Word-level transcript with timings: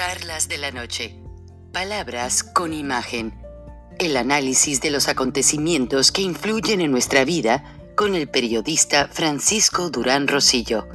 Charlas 0.00 0.48
de 0.48 0.56
la 0.56 0.70
Noche. 0.70 1.14
Palabras 1.74 2.42
con 2.42 2.72
imagen. 2.72 3.34
El 3.98 4.16
análisis 4.16 4.80
de 4.80 4.90
los 4.90 5.08
acontecimientos 5.10 6.10
que 6.10 6.22
influyen 6.22 6.80
en 6.80 6.90
nuestra 6.90 7.26
vida 7.26 7.62
con 7.96 8.14
el 8.14 8.26
periodista 8.26 9.08
Francisco 9.12 9.90
Durán 9.90 10.26
Rosillo. 10.26 10.86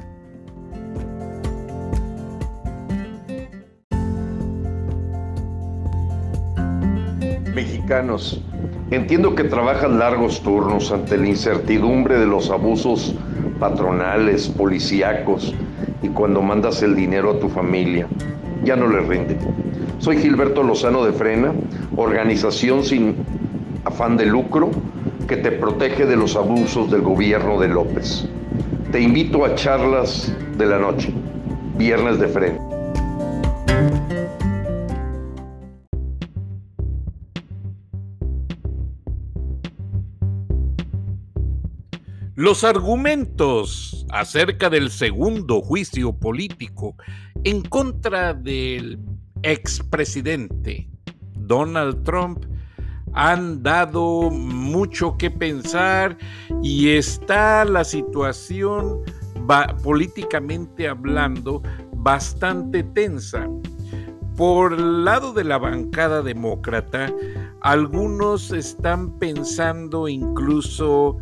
Mexicanos, 7.54 8.40
entiendo 8.90 9.36
que 9.36 9.44
trabajan 9.44 10.00
largos 10.00 10.42
turnos 10.42 10.90
ante 10.90 11.16
la 11.16 11.28
incertidumbre 11.28 12.18
de 12.18 12.26
los 12.26 12.50
abusos 12.50 13.14
patronales, 13.60 14.48
policíacos 14.48 15.54
y 16.02 16.08
cuando 16.08 16.42
mandas 16.42 16.82
el 16.82 16.96
dinero 16.96 17.36
a 17.36 17.38
tu 17.38 17.48
familia 17.48 18.08
ya 18.66 18.76
no 18.76 18.88
le 18.88 19.00
rinde. 19.00 19.38
Soy 19.98 20.18
Gilberto 20.18 20.62
Lozano 20.62 21.04
de 21.04 21.12
Frena, 21.12 21.52
organización 21.96 22.82
sin 22.82 23.14
afán 23.84 24.16
de 24.16 24.26
lucro 24.26 24.72
que 25.28 25.36
te 25.36 25.52
protege 25.52 26.04
de 26.04 26.16
los 26.16 26.36
abusos 26.36 26.90
del 26.90 27.02
gobierno 27.02 27.60
de 27.60 27.68
López. 27.68 28.28
Te 28.90 29.00
invito 29.00 29.44
a 29.44 29.54
charlas 29.54 30.32
de 30.58 30.66
la 30.66 30.78
noche, 30.78 31.14
viernes 31.78 32.18
de 32.18 32.26
Frena. 32.26 32.75
Los 42.36 42.64
argumentos 42.64 44.04
acerca 44.10 44.68
del 44.68 44.90
segundo 44.90 45.62
juicio 45.62 46.12
político 46.12 46.94
en 47.44 47.62
contra 47.62 48.34
del 48.34 49.00
expresidente 49.42 50.90
Donald 51.32 52.04
Trump 52.04 52.44
han 53.14 53.62
dado 53.62 54.30
mucho 54.30 55.16
que 55.16 55.30
pensar 55.30 56.18
y 56.62 56.90
está 56.90 57.64
la 57.64 57.84
situación 57.84 59.00
políticamente 59.82 60.88
hablando 60.88 61.62
bastante 61.94 62.82
tensa. 62.82 63.48
Por 64.36 64.74
el 64.74 65.06
lado 65.06 65.32
de 65.32 65.44
la 65.44 65.56
bancada 65.56 66.20
demócrata, 66.20 67.10
algunos 67.62 68.50
están 68.50 69.18
pensando 69.18 70.06
incluso 70.06 71.16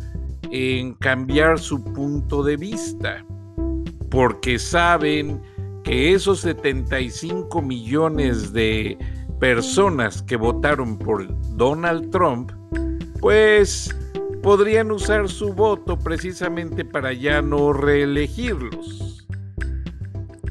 en 0.51 0.93
cambiar 0.95 1.59
su 1.59 1.83
punto 1.83 2.43
de 2.43 2.57
vista, 2.57 3.25
porque 4.09 4.59
saben 4.59 5.41
que 5.83 6.13
esos 6.13 6.39
75 6.41 7.61
millones 7.61 8.51
de 8.53 8.97
personas 9.39 10.21
que 10.23 10.35
votaron 10.35 10.97
por 10.97 11.27
Donald 11.55 12.09
Trump, 12.09 12.51
pues 13.19 13.95
podrían 14.41 14.91
usar 14.91 15.29
su 15.29 15.53
voto 15.53 15.97
precisamente 15.97 16.85
para 16.85 17.13
ya 17.13 17.41
no 17.41 17.73
reelegirlos. 17.73 19.27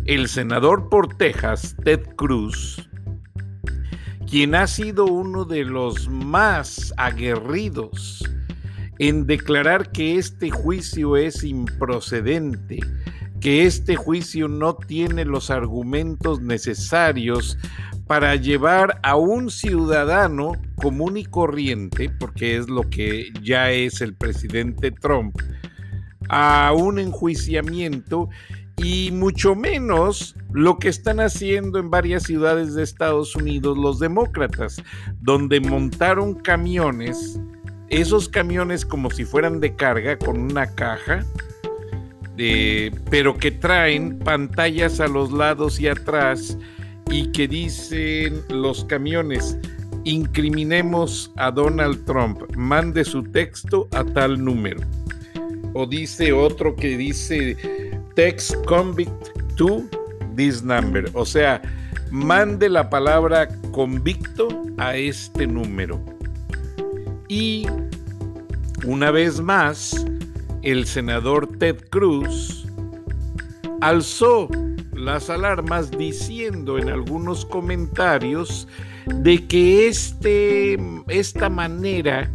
El 0.05 0.29
senador 0.29 0.89
por 0.89 1.17
Texas, 1.17 1.77
Ted 1.83 2.03
Cruz, 2.17 2.89
quien 4.29 4.55
ha 4.55 4.67
sido 4.67 5.07
uno 5.07 5.45
de 5.45 5.65
los 5.65 6.09
más 6.09 6.93
aguerridos 6.97 8.23
en 8.99 9.27
declarar 9.27 9.91
que 9.93 10.17
este 10.19 10.51
juicio 10.51 11.17
es 11.17 11.45
improcedente, 11.45 12.81
que 13.41 13.65
este 13.67 13.97
juicio 13.97 14.49
no 14.49 14.75
tiene 14.75 15.25
los 15.25 15.51
argumentos 15.51 16.41
necesarios 16.41 17.59
para 18.07 18.37
llevar 18.37 19.01
a 19.03 19.17
un 19.17 19.51
ciudadano 19.51 20.53
común 20.77 21.17
y 21.17 21.25
corriente, 21.25 22.11
porque 22.19 22.57
es 22.57 22.69
lo 22.69 22.83
que 22.83 23.33
ya 23.43 23.71
es 23.71 24.01
el 24.01 24.15
presidente 24.15 24.91
Trump, 24.91 25.37
a 26.29 26.73
un 26.77 26.99
enjuiciamiento 26.99 28.29
y 28.77 29.11
mucho 29.13 29.55
menos 29.55 30.35
lo 30.53 30.79
que 30.79 30.89
están 30.89 31.21
haciendo 31.21 31.79
en 31.79 31.91
varias 31.91 32.25
ciudades 32.25 32.75
de 32.75 32.83
Estados 32.83 33.37
Unidos 33.37 33.79
los 33.79 33.99
demócratas, 33.99 34.83
donde 35.21 35.61
montaron 35.61 36.35
camiones, 36.35 37.41
esos 38.01 38.29
camiones 38.29 38.85
como 38.85 39.11
si 39.11 39.25
fueran 39.25 39.61
de 39.61 39.75
carga 39.75 40.19
con 40.19 40.39
una 40.41 40.67
caja, 40.67 41.25
pero 43.11 43.39
que 43.39 43.53
traen 43.53 44.19
pantallas 44.19 44.99
a 44.99 45.07
los 45.07 45.31
lados 45.31 45.79
y 45.79 45.87
atrás 45.87 46.59
y 47.11 47.31
que 47.31 47.47
dicen 47.47 48.43
los 48.49 48.85
camiones, 48.87 49.57
incriminemos 50.03 51.31
a 51.37 51.53
Donald 51.53 52.05
Trump, 52.05 52.43
mande 52.57 53.05
su 53.05 53.23
texto 53.23 53.89
a 53.93 54.05
tal 54.05 54.45
número. 54.45 54.81
O 55.73 55.87
dice 55.87 56.33
otro 56.33 56.75
que 56.75 56.97
dice, 56.97 57.57
text 58.17 58.55
convict 58.67 59.29
to 59.55 59.85
this 60.35 60.63
number. 60.65 61.09
O 61.15 61.25
sea, 61.25 61.63
mande 62.11 62.69
la 62.69 62.91
palabra 62.91 63.49
convicto 63.71 64.49
a 64.79 64.97
este 64.97 65.47
número. 65.47 66.14
Y 67.29 67.67
una 68.87 69.11
vez 69.11 69.41
más, 69.41 70.05
el 70.63 70.87
senador 70.87 71.47
Ted 71.59 71.77
Cruz 71.91 72.67
alzó 73.81 74.49
las 74.95 75.29
alarmas 75.31 75.91
diciendo 75.91 76.79
en 76.79 76.89
algunos 76.89 77.45
comentarios 77.45 78.69
de 79.07 79.47
que 79.47 79.89
este, 79.89 80.79
esta 81.09 81.51
manera 81.51 82.31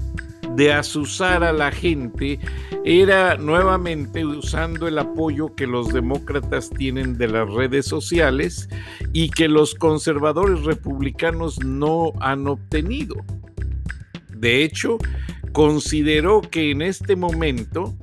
de 0.55 0.73
asusar 0.73 1.44
a 1.44 1.53
la 1.53 1.71
gente 1.71 2.39
era 2.83 3.38
nuevamente 3.38 4.25
usando 4.25 4.88
el 4.88 4.97
apoyo 4.97 5.56
que 5.56 5.67
los 5.67 5.89
demócratas 5.94 6.69
tienen 6.69 7.17
de 7.17 7.27
las 7.27 7.50
redes 7.50 7.85
sociales 7.85 8.69
y 9.13 9.29
que 9.29 9.47
los 9.47 9.75
conservadores 9.75 10.63
republicanos 10.63 11.63
no 11.63 12.13
han 12.19 12.47
obtenido. 12.47 13.16
De 14.39 14.63
hecho, 14.63 14.97
consideró 15.51 16.39
que 16.39 16.72
en 16.72 16.81
este 16.81 17.17
momento 17.17 17.97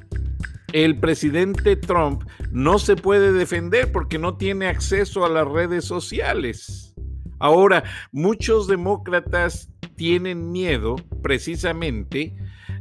el 0.75 0.99
presidente 0.99 1.77
Trump 1.77 2.25
no 2.53 2.79
se 2.79 2.95
puede 2.95 3.33
defender 3.33 3.91
porque 3.91 4.19
no 4.19 4.37
tiene 4.37 4.67
acceso 4.67 5.25
a 5.25 5.31
las 5.31 5.49
redes 5.49 5.87
sociales. 5.87 6.95
Ahora, 7.39 7.85
muchos 8.13 8.67
demócratas 8.67 9.71
tienen 9.97 10.53
miedo 10.53 10.97
precisamente 11.23 12.37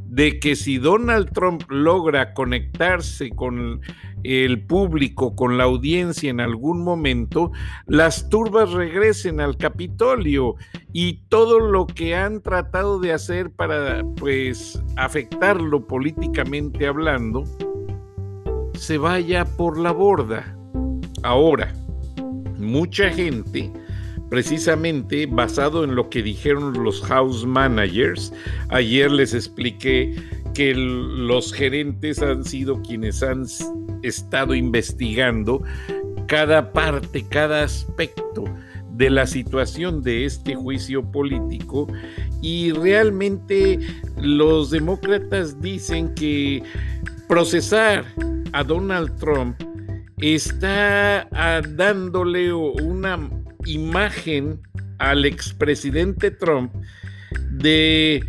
de 0.08 0.38
que 0.38 0.56
si 0.56 0.78
Donald 0.78 1.32
Trump 1.32 1.62
logra 1.68 2.32
conectarse 2.32 3.30
con 3.30 3.80
el 4.22 4.62
público, 4.64 5.36
con 5.36 5.58
la 5.58 5.64
audiencia 5.64 6.30
en 6.30 6.40
algún 6.40 6.82
momento, 6.82 7.52
las 7.86 8.28
turbas 8.28 8.72
regresen 8.72 9.40
al 9.40 9.56
Capitolio 9.56 10.54
y 10.92 11.24
todo 11.28 11.60
lo 11.60 11.86
que 11.86 12.14
han 12.14 12.40
tratado 12.40 12.98
de 12.98 13.12
hacer 13.12 13.50
para 13.50 14.02
pues 14.16 14.82
afectarlo 14.96 15.86
políticamente 15.86 16.86
hablando, 16.86 17.44
se 18.74 18.98
vaya 18.98 19.44
por 19.44 19.78
la 19.78 19.92
borda. 19.92 20.56
Ahora, 21.22 21.72
mucha 22.58 23.10
gente, 23.10 23.72
precisamente 24.28 25.26
basado 25.26 25.84
en 25.84 25.94
lo 25.94 26.08
que 26.10 26.22
dijeron 26.22 26.82
los 26.82 27.02
house 27.02 27.44
managers, 27.44 28.32
ayer 28.68 29.10
les 29.10 29.34
expliqué 29.34 30.14
que 30.54 30.74
los 30.74 31.52
gerentes 31.52 32.22
han 32.22 32.44
sido 32.44 32.80
quienes 32.82 33.22
han 33.22 33.44
estado 34.02 34.54
investigando 34.54 35.62
cada 36.26 36.72
parte, 36.72 37.24
cada 37.28 37.62
aspecto 37.62 38.44
de 38.92 39.10
la 39.10 39.26
situación 39.26 40.02
de 40.02 40.24
este 40.24 40.54
juicio 40.54 41.04
político. 41.04 41.86
Y 42.42 42.72
realmente 42.72 43.78
los 44.20 44.70
demócratas 44.70 45.60
dicen 45.60 46.14
que 46.14 46.62
procesar 47.28 48.04
a 48.52 48.64
Donald 48.64 49.14
Trump 49.18 49.60
está 50.18 51.28
ah, 51.32 51.60
dándole 51.76 52.52
una 52.52 53.28
imagen 53.66 54.60
al 54.98 55.24
expresidente 55.24 56.30
Trump 56.30 56.72
de 57.50 58.24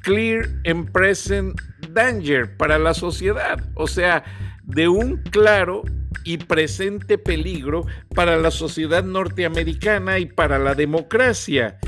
clear 0.00 0.48
and 0.64 0.90
present 0.92 1.60
danger 1.92 2.56
para 2.56 2.78
la 2.78 2.94
sociedad, 2.94 3.62
o 3.74 3.86
sea, 3.86 4.24
de 4.62 4.88
un 4.88 5.16
claro 5.30 5.82
y 6.24 6.38
presente 6.38 7.18
peligro 7.18 7.86
para 8.14 8.36
la 8.36 8.50
sociedad 8.50 9.04
norteamericana 9.04 10.18
y 10.18 10.26
para 10.26 10.58
la 10.58 10.74
democracia, 10.74 11.78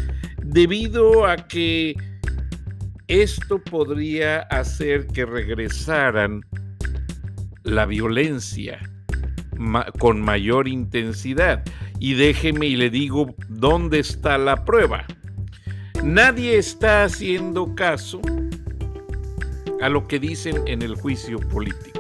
debido 0.43 1.27
a 1.27 1.37
que 1.37 1.97
esto 3.09 3.63
podría 3.63 4.41
hacer 4.41 5.07
que 5.07 5.25
regresaran 5.25 6.43
la 7.63 7.87
violencia, 7.87 8.79
con 9.99 10.21
mayor 10.21 10.69
intensidad. 10.69 11.63
Y 11.99 12.15
déjeme 12.15 12.67
y 12.67 12.77
le 12.77 12.91
digo 12.91 13.35
dónde 13.49 13.99
está 13.99 14.39
la 14.39 14.65
prueba. 14.65 15.05
Nadie 16.03 16.59
está 16.59 17.05
haciendo 17.05 17.75
caso 17.75 18.21
a 19.81 19.89
lo 19.89 20.07
que 20.07 20.19
dicen 20.19 20.63
en 20.67 20.83
el 20.83 20.95
juicio 20.95 21.39
político. 21.39 21.99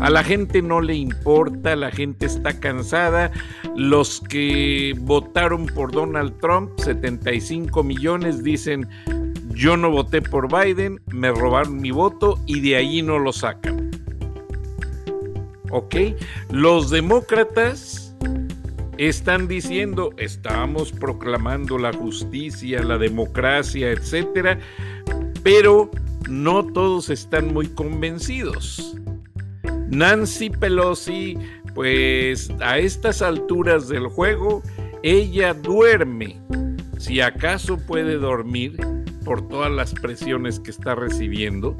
A 0.00 0.08
la 0.08 0.24
gente 0.24 0.62
no 0.62 0.80
le 0.80 0.94
importa, 0.94 1.76
la 1.76 1.90
gente 1.90 2.26
está 2.26 2.58
cansada. 2.58 3.30
Los 3.76 4.20
que 4.20 4.94
votaron 4.98 5.66
por 5.66 5.92
Donald 5.92 6.38
Trump, 6.40 6.70
75 6.78 7.82
millones, 7.82 8.42
dicen, 8.42 8.88
yo 9.50 9.76
no 9.76 9.90
voté 9.90 10.22
por 10.22 10.48
Biden, 10.48 11.00
me 11.12 11.30
robaron 11.30 11.80
mi 11.80 11.90
voto 11.90 12.38
y 12.46 12.60
de 12.60 12.76
ahí 12.76 13.02
no 13.02 13.18
lo 13.18 13.32
sacan. 13.32 13.79
¿Ok? 15.70 15.96
Los 16.50 16.90
demócratas 16.90 18.14
están 18.98 19.48
diciendo, 19.48 20.10
estamos 20.18 20.92
proclamando 20.92 21.78
la 21.78 21.92
justicia, 21.92 22.82
la 22.82 22.98
democracia, 22.98 23.90
etcétera, 23.90 24.58
pero 25.42 25.90
no 26.28 26.66
todos 26.66 27.08
están 27.08 27.54
muy 27.54 27.68
convencidos. 27.68 28.96
Nancy 29.88 30.50
Pelosi, 30.50 31.38
pues 31.74 32.52
a 32.60 32.78
estas 32.78 33.22
alturas 33.22 33.88
del 33.88 34.06
juego, 34.06 34.62
ella 35.02 35.54
duerme, 35.54 36.38
si 36.98 37.20
acaso 37.20 37.78
puede 37.78 38.16
dormir, 38.16 38.76
por 39.24 39.46
todas 39.48 39.70
las 39.70 39.94
presiones 39.94 40.60
que 40.60 40.70
está 40.70 40.94
recibiendo, 40.94 41.76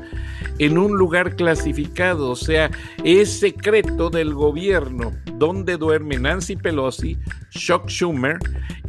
en 0.59 0.79
un 0.79 0.97
lugar 0.97 1.37
clasificado, 1.37 2.31
o 2.31 2.37
sea, 2.37 2.71
es 3.05 3.41
secreto 3.41 4.11
del 4.11 4.35
gobierno, 4.35 5.13
donde 5.35 5.77
duerme 5.77 6.19
Nancy 6.19 6.57
Pelosi, 6.57 7.17
Chuck 7.51 7.89
Schumer 7.89 8.39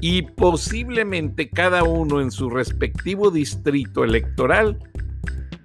y 0.01 0.24
posiblemente 0.24 1.50
cada 1.50 1.83
uno 1.83 2.21
en 2.21 2.31
su 2.31 2.50
respectivo 2.50 3.31
distrito 3.31 4.03
electoral 4.03 4.77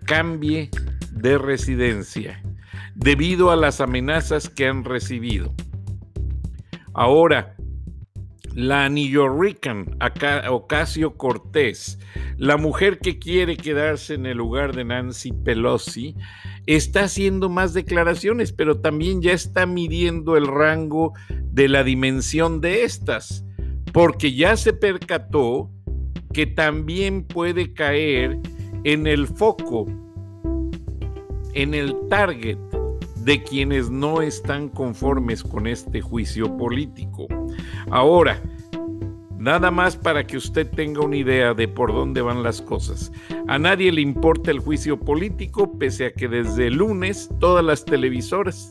cambie 0.05 0.71
de 1.13 1.39
residencia 1.39 2.43
debido 2.95 3.51
a 3.51 3.57
las 3.57 3.81
amenazas 3.81 4.49
que 4.49 4.67
han 4.67 4.85
recibido. 4.85 5.55
Ahora, 6.95 7.56
la 8.57 8.89
New 8.89 9.07
Yorkican 9.07 9.99
Ocasio 10.49 11.15
Cortés, 11.19 11.99
la 12.39 12.57
mujer 12.57 12.99
que 12.99 13.19
quiere 13.19 13.59
quedarse 13.59 14.15
en 14.15 14.25
el 14.25 14.39
lugar 14.39 14.75
de 14.75 14.83
Nancy 14.83 15.31
Pelosi, 15.31 16.17
está 16.65 17.05
haciendo 17.05 17.51
más 17.51 17.75
declaraciones, 17.75 18.53
pero 18.53 18.81
también 18.81 19.21
ya 19.21 19.33
está 19.33 19.67
midiendo 19.67 20.39
el 20.39 20.47
rango 20.47 21.13
de 21.53 21.69
la 21.69 21.85
dimensión 21.85 22.63
de 22.63 22.85
estas, 22.85 23.45
porque 23.93 24.33
ya 24.33 24.57
se 24.57 24.73
percató 24.73 25.71
que 26.33 26.47
también 26.47 27.25
puede 27.25 27.75
caer 27.75 28.39
en 28.85 29.07
el 29.07 29.27
foco, 29.27 29.85
en 31.53 31.75
el 31.75 31.95
target 32.09 32.59
de 33.27 33.43
quienes 33.43 33.91
no 33.91 34.23
están 34.23 34.69
conformes 34.69 35.43
con 35.43 35.67
este 35.67 36.01
juicio 36.01 36.57
político. 36.57 37.27
Ahora, 37.91 38.41
nada 39.37 39.73
más 39.73 39.97
para 39.97 40.25
que 40.25 40.37
usted 40.37 40.71
tenga 40.71 41.05
una 41.05 41.17
idea 41.17 41.53
de 41.53 41.67
por 41.67 41.93
dónde 41.93 42.23
van 42.23 42.45
las 42.45 42.63
cosas. 42.63 43.11
A 43.49 43.59
nadie 43.59 43.91
le 43.91 44.01
importa 44.01 44.53
el 44.53 44.61
juicio 44.61 45.01
político, 45.01 45.77
pese 45.77 46.07
a 46.07 46.13
que 46.13 46.29
desde 46.29 46.69
el 46.69 46.75
lunes 46.75 47.29
todas 47.41 47.65
las 47.65 47.85
televisoras, 47.85 48.71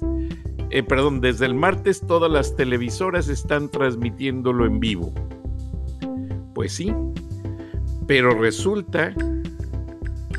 eh, 0.69 0.83
perdón, 0.83 1.19
desde 1.19 1.47
el 1.47 1.53
martes 1.53 1.99
todas 2.07 2.31
las 2.31 2.55
televisoras 2.55 3.27
están 3.27 3.67
transmitiéndolo 3.67 4.65
en 4.65 4.79
vivo. 4.79 5.13
Pues 6.53 6.71
sí, 6.71 6.93
pero 8.07 8.39
resulta 8.39 9.13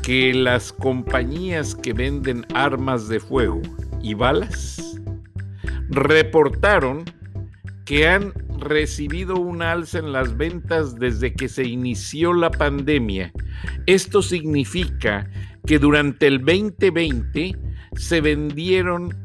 que 0.01 0.33
las 0.33 0.73
compañías 0.73 1.75
que 1.75 1.93
venden 1.93 2.47
armas 2.55 3.07
de 3.09 3.19
fuego 3.19 3.61
y 4.07 4.13
balas 4.13 4.97
reportaron 5.89 7.05
que 7.85 8.07
han 8.07 8.33
recibido 8.59 9.35
un 9.35 9.61
alza 9.61 9.99
en 9.99 10.11
las 10.11 10.35
ventas 10.35 10.99
desde 10.99 11.33
que 11.33 11.47
se 11.47 11.63
inició 11.63 12.33
la 12.33 12.51
pandemia. 12.51 13.31
Esto 13.85 14.21
significa 14.21 15.29
que 15.65 15.79
durante 15.79 16.27
el 16.27 16.39
2020 16.39 17.57
se 17.95 18.21
vendieron 18.21 19.15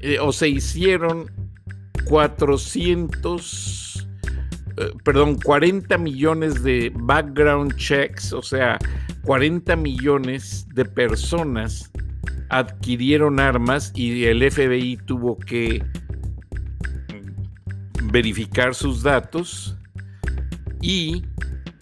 eh, 0.00 0.18
o 0.20 0.32
se 0.32 0.48
hicieron 0.48 1.30
400, 2.06 4.08
eh, 4.76 4.92
perdón, 5.04 5.36
40 5.36 5.98
millones 5.98 6.62
de 6.62 6.92
background 6.94 7.76
checks, 7.76 8.32
o 8.32 8.42
sea, 8.42 8.78
40 9.22 9.76
millones 9.76 10.66
de 10.74 10.84
personas 10.84 11.90
adquirieron 12.48 13.40
armas 13.40 13.92
y 13.94 14.24
el 14.24 14.48
FBI 14.50 14.96
tuvo 15.06 15.36
que 15.38 15.82
verificar 18.04 18.74
sus 18.74 19.02
datos 19.02 19.76
y 20.80 21.24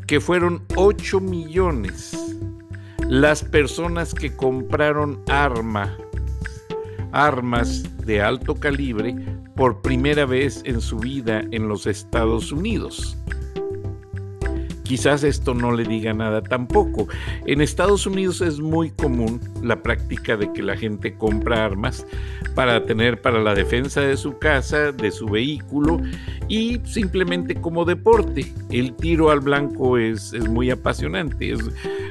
que 0.07 0.21
fueron 0.21 0.65
8 0.77 1.21
millones 1.21 2.17
las 3.09 3.45
personas 3.45 4.13
que 4.13 4.35
compraron 4.35 5.23
arma, 5.29 5.97
armas 7.13 7.85
de 8.05 8.21
alto 8.21 8.55
calibre 8.57 9.15
por 9.55 9.81
primera 9.81 10.27
vez 10.27 10.63
en 10.65 10.81
su 10.81 10.99
vida 10.99 11.45
en 11.53 11.69
los 11.69 11.87
Estados 11.87 12.51
Unidos. 12.51 13.17
Quizás 14.87 15.25
esto 15.25 15.53
no 15.53 15.73
le 15.73 15.85
diga 15.85 16.13
nada 16.13 16.43
tampoco. 16.43 17.09
En 17.47 17.61
Estados 17.61 18.07
Unidos 18.07 18.41
es 18.41 18.61
muy 18.61 18.91
común 18.91 19.41
la 19.63 19.83
práctica 19.83 20.37
de 20.37 20.53
que 20.53 20.63
la 20.63 20.77
gente 20.77 21.15
compra 21.17 21.65
armas 21.65 22.07
para 22.55 22.85
tener 22.85 23.21
para 23.21 23.43
la 23.43 23.55
defensa 23.55 24.01
de 24.01 24.17
su 24.17 24.39
casa, 24.39 24.93
de 24.93 25.11
su 25.11 25.27
vehículo 25.27 26.01
y 26.49 26.81
simplemente 26.85 27.57
como 27.57 27.85
deporte. 27.85 28.53
El 28.71 28.95
tiro 28.95 29.31
al 29.31 29.41
blanco 29.41 29.99
es, 29.99 30.33
muy 30.49 30.71
apasionante. 30.71 31.55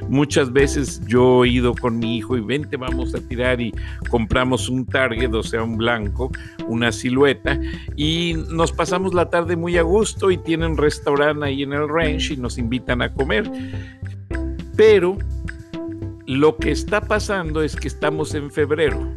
Muchas 0.09 0.51
veces 0.51 1.01
yo 1.07 1.43
he 1.43 1.49
ido 1.49 1.73
con 1.73 1.99
mi 1.99 2.17
hijo 2.17 2.37
y 2.37 2.41
vente, 2.41 2.77
vamos 2.77 3.13
a 3.15 3.19
tirar 3.19 3.61
y 3.61 3.73
compramos 4.09 4.69
un 4.69 4.85
target, 4.85 5.33
o 5.33 5.43
sea, 5.43 5.63
un 5.63 5.77
blanco, 5.77 6.31
una 6.67 6.91
silueta 6.91 7.59
y 7.95 8.35
nos 8.49 8.71
pasamos 8.71 9.13
la 9.13 9.29
tarde 9.29 9.55
muy 9.55 9.77
a 9.77 9.81
gusto 9.81 10.31
y 10.31 10.37
tienen 10.37 10.77
restaurante 10.77 11.45
ahí 11.45 11.63
en 11.63 11.73
el 11.73 11.87
ranch 11.89 12.31
y 12.31 12.37
nos 12.37 12.57
invitan 12.57 13.01
a 13.01 13.13
comer. 13.13 13.49
Pero 14.75 15.17
lo 16.27 16.57
que 16.57 16.71
está 16.71 17.01
pasando 17.01 17.61
es 17.61 17.75
que 17.75 17.87
estamos 17.87 18.33
en 18.33 18.51
febrero. 18.51 19.11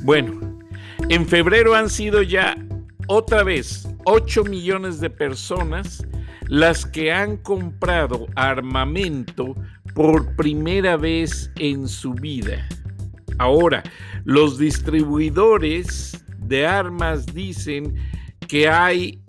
Bueno, 0.00 0.40
en 1.08 1.26
febrero 1.26 1.74
han 1.74 1.90
sido 1.90 2.22
ya 2.22 2.56
otra 3.06 3.42
vez 3.42 3.88
8 4.04 4.44
millones 4.44 5.00
de 5.00 5.10
personas 5.10 6.06
las 6.48 6.86
que 6.86 7.12
han 7.12 7.36
comprado 7.36 8.26
armamento 8.34 9.54
por 9.98 10.36
primera 10.36 10.96
vez 10.96 11.50
en 11.56 11.88
su 11.88 12.14
vida. 12.14 12.68
Ahora, 13.36 13.82
los 14.22 14.56
distribuidores 14.56 16.24
de 16.38 16.68
armas 16.68 17.26
dicen 17.26 17.96
que 18.46 18.68
hay 18.68 19.24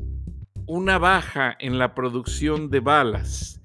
una 0.67 0.99
baja 0.99 1.57
en 1.59 1.79
la 1.79 1.95
producción 1.95 2.69
de 2.69 2.81
balas 2.81 3.59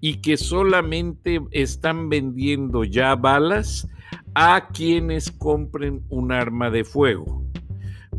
y 0.00 0.20
que 0.20 0.36
solamente 0.36 1.40
están 1.50 2.08
vendiendo 2.08 2.84
ya 2.84 3.16
balas 3.16 3.88
a 4.36 4.68
quienes 4.72 5.32
compren 5.32 6.04
un 6.08 6.30
arma 6.30 6.70
de 6.70 6.84
fuego, 6.84 7.44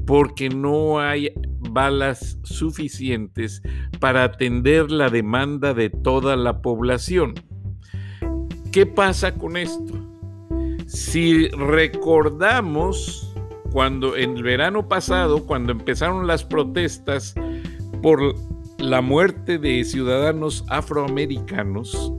porque 0.05 0.49
no 0.49 0.99
hay 0.99 1.31
balas 1.71 2.37
suficientes 2.43 3.61
para 4.01 4.25
atender 4.25 4.91
la 4.91 5.09
demanda 5.09 5.73
de 5.73 5.89
toda 5.89 6.35
la 6.35 6.61
población. 6.61 7.35
¿Qué 8.75 8.85
pasa 8.85 9.33
con 9.33 9.55
esto? 9.55 9.93
Si 10.85 11.47
recordamos 11.47 13.33
cuando 13.71 14.17
en 14.17 14.35
el 14.35 14.43
verano 14.43 14.89
pasado, 14.89 15.45
cuando 15.45 15.71
empezaron 15.71 16.27
las 16.27 16.43
protestas 16.43 17.35
por 18.03 18.35
la 18.77 18.99
muerte 18.99 19.59
de 19.59 19.81
ciudadanos 19.85 20.65
afroamericanos, 20.67 22.11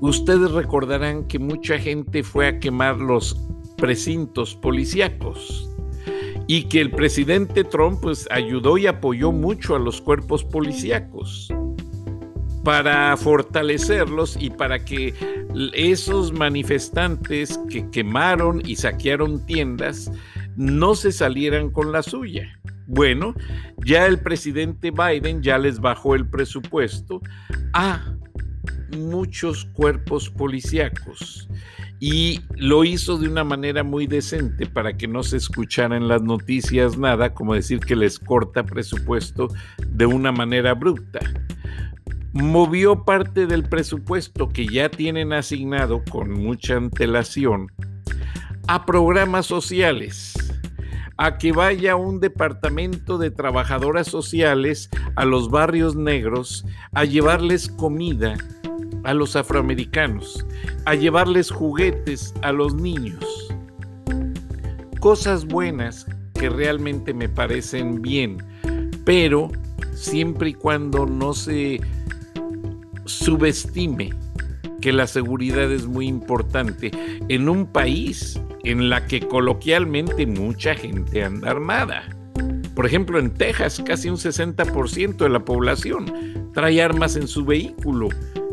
ustedes 0.00 0.50
recordarán 0.50 1.26
que 1.26 1.38
mucha 1.38 1.78
gente 1.78 2.22
fue 2.22 2.46
a 2.46 2.60
quemar 2.60 2.98
los 2.98 3.40
precintos 3.78 4.54
policíacos 4.56 5.70
y 6.46 6.64
que 6.64 6.82
el 6.82 6.90
presidente 6.90 7.64
Trump 7.64 8.00
pues, 8.02 8.28
ayudó 8.30 8.76
y 8.76 8.86
apoyó 8.86 9.32
mucho 9.32 9.74
a 9.74 9.78
los 9.78 10.02
cuerpos 10.02 10.44
policíacos 10.44 11.50
para 12.64 13.16
fortalecerlos 13.16 14.36
y 14.38 14.50
para 14.50 14.84
que 14.84 15.14
esos 15.74 16.32
manifestantes 16.32 17.58
que 17.70 17.88
quemaron 17.90 18.62
y 18.64 18.76
saquearon 18.76 19.44
tiendas 19.46 20.10
no 20.56 20.94
se 20.94 21.12
salieran 21.12 21.70
con 21.70 21.92
la 21.92 22.02
suya. 22.02 22.58
Bueno, 22.86 23.34
ya 23.84 24.06
el 24.06 24.18
presidente 24.18 24.90
Biden 24.90 25.42
ya 25.42 25.58
les 25.58 25.80
bajó 25.80 26.14
el 26.14 26.28
presupuesto 26.28 27.20
a 27.72 28.14
muchos 28.98 29.64
cuerpos 29.66 30.28
policíacos 30.28 31.48
y 32.00 32.40
lo 32.56 32.82
hizo 32.84 33.18
de 33.18 33.28
una 33.28 33.44
manera 33.44 33.84
muy 33.84 34.06
decente 34.06 34.66
para 34.66 34.96
que 34.96 35.06
no 35.06 35.22
se 35.22 35.36
escuchara 35.36 35.96
en 35.96 36.08
las 36.08 36.22
noticias 36.22 36.96
nada, 36.98 37.34
como 37.34 37.54
decir 37.54 37.78
que 37.78 37.94
les 37.94 38.18
corta 38.18 38.64
presupuesto 38.64 39.48
de 39.86 40.06
una 40.06 40.32
manera 40.32 40.70
abrupta. 40.70 41.20
Movió 42.32 43.04
parte 43.04 43.46
del 43.46 43.68
presupuesto 43.68 44.48
que 44.48 44.66
ya 44.66 44.88
tienen 44.88 45.32
asignado 45.32 46.02
con 46.10 46.30
mucha 46.30 46.76
antelación 46.76 47.72
a 48.68 48.86
programas 48.86 49.46
sociales, 49.46 50.34
a 51.16 51.38
que 51.38 51.50
vaya 51.50 51.96
un 51.96 52.20
departamento 52.20 53.18
de 53.18 53.32
trabajadoras 53.32 54.06
sociales 54.06 54.88
a 55.16 55.24
los 55.24 55.50
barrios 55.50 55.96
negros 55.96 56.64
a 56.92 57.04
llevarles 57.04 57.68
comida 57.68 58.36
a 59.02 59.12
los 59.14 59.34
afroamericanos, 59.34 60.46
a 60.84 60.94
llevarles 60.94 61.50
juguetes 61.50 62.32
a 62.42 62.52
los 62.52 62.74
niños. 62.74 63.24
Cosas 65.00 65.46
buenas 65.46 66.06
que 66.34 66.48
realmente 66.48 67.12
me 67.12 67.28
parecen 67.28 68.02
bien, 68.02 68.38
pero 69.04 69.50
siempre 69.94 70.50
y 70.50 70.54
cuando 70.54 71.06
no 71.06 71.32
se 71.32 71.80
subestime 73.10 74.10
que 74.80 74.92
la 74.92 75.06
seguridad 75.06 75.70
es 75.70 75.86
muy 75.86 76.06
importante 76.06 76.90
en 77.28 77.48
un 77.48 77.66
país 77.66 78.40
en 78.64 78.88
la 78.88 79.06
que 79.06 79.20
coloquialmente 79.20 80.26
mucha 80.26 80.74
gente 80.74 81.22
anda 81.22 81.50
armada. 81.50 82.04
Por 82.74 82.86
ejemplo, 82.86 83.18
en 83.18 83.30
Texas 83.30 83.82
casi 83.84 84.08
un 84.08 84.16
60% 84.16 85.16
de 85.16 85.28
la 85.28 85.44
población 85.44 86.50
trae 86.54 86.80
armas 86.80 87.16
en 87.16 87.28
su 87.28 87.44
vehículo 87.44 88.08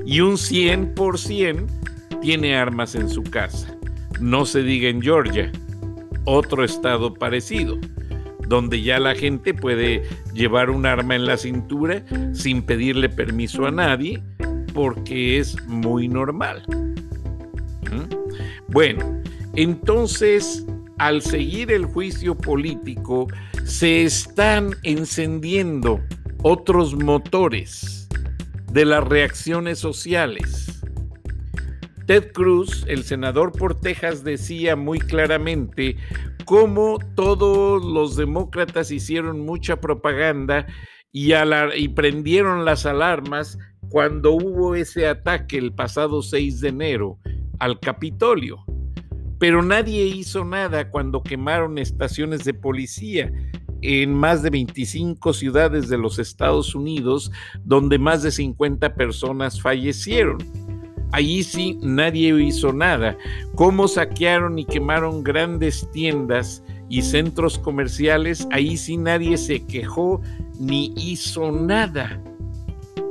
y 0.06 0.20
un 0.20 0.34
100% 0.34 1.66
tiene 2.22 2.58
armas 2.58 2.96
en 2.96 3.10
su 3.10 3.24
casa. 3.24 3.74
No 4.20 4.46
se 4.46 4.64
diga 4.64 4.90
en 4.90 5.02
Georgia, 5.02 5.52
otro 6.26 6.64
estado 6.64 7.14
parecido, 7.14 7.78
donde 8.48 8.82
ya 8.82 9.00
la 9.00 9.16
gente 9.16 9.54
puede 9.54 10.04
llevar 10.34 10.70
un 10.70 10.86
arma 10.86 11.16
en 11.16 11.26
la 11.26 11.38
cintura 11.38 12.04
sin 12.34 12.64
pedirle 12.64 13.10
permiso 13.10 13.66
a 13.66 13.72
nadie, 13.72 14.24
porque 14.78 15.40
es 15.40 15.60
muy 15.66 16.08
normal. 16.08 16.64
¿Mm? 17.92 18.14
Bueno, 18.68 19.24
entonces, 19.56 20.68
al 21.00 21.24
seguir 21.24 21.72
el 21.72 21.86
juicio 21.86 22.38
político, 22.38 23.26
se 23.66 24.04
están 24.04 24.76
encendiendo 24.84 26.00
otros 26.44 26.96
motores 26.96 28.08
de 28.72 28.86
las 28.86 29.04
reacciones 29.04 29.80
sociales. 29.80 30.80
Ted 32.06 32.32
Cruz, 32.32 32.86
el 32.88 33.04
senador 33.04 33.54
por 33.54 33.82
Texas, 33.82 34.24
decía 34.24 34.76
muy 34.76 35.00
claramente 35.00 35.98
cómo 36.46 37.00
todos 37.16 37.84
los 37.84 38.16
demócratas 38.16 38.92
hicieron 38.92 39.40
mucha 39.40 39.82
propaganda 39.82 40.68
y, 41.12 41.34
y 41.34 41.88
prendieron 41.88 42.64
las 42.64 42.86
alarmas 42.86 43.58
cuando 43.90 44.34
hubo 44.34 44.76
ese 44.76 45.08
ataque 45.08 45.58
el 45.58 45.74
pasado 45.74 46.22
6 46.22 46.62
de 46.62 46.70
enero 46.70 47.18
al 47.60 47.80
Capitolio. 47.80 48.64
Pero 49.40 49.62
nadie 49.62 50.06
hizo 50.06 50.44
nada 50.44 50.90
cuando 50.90 51.22
quemaron 51.22 51.78
estaciones 51.78 52.44
de 52.44 52.54
policía 52.54 53.32
en 53.82 54.14
más 54.14 54.42
de 54.42 54.50
25 54.50 55.34
ciudades 55.34 55.88
de 55.88 55.98
los 55.98 56.18
Estados 56.18 56.74
Unidos, 56.74 57.32
donde 57.64 58.00
más 58.00 58.24
de 58.24 58.32
50 58.32 58.96
personas 58.96 59.62
fallecieron. 59.62 60.38
Allí 61.12 61.44
sí 61.44 61.78
nadie 61.82 62.30
hizo 62.44 62.74
nada. 62.74 63.18
Cómo 63.56 63.88
saquearon 63.88 64.60
y 64.60 64.66
quemaron 64.66 65.24
grandes 65.24 65.90
tiendas 65.92 66.64
y 66.90 67.02
centros 67.02 67.60
comerciales, 67.60 68.48
ahí 68.52 68.78
sí 68.78 68.98
nadie 68.98 69.38
se 69.38 69.66
quejó 69.66 70.22
ni 70.60 70.94
hizo 70.98 71.52
nada. 71.52 72.22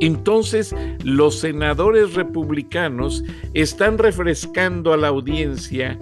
Entonces 0.00 0.75
los 1.05 1.38
senadores 1.38 2.15
republicanos 2.15 3.25
están 3.55 3.99
refrescando 3.99 4.93
a 4.93 4.97
la 4.97 5.09
audiencia 5.09 5.99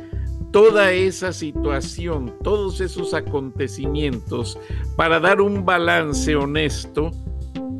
toda 0.50 0.92
esa 0.92 1.32
situación, 1.32 2.32
todos 2.42 2.80
esos 2.80 3.12
acontecimientos 3.12 4.58
para 4.96 5.18
dar 5.18 5.40
un 5.40 5.64
balance 5.64 6.36
honesto 6.36 7.10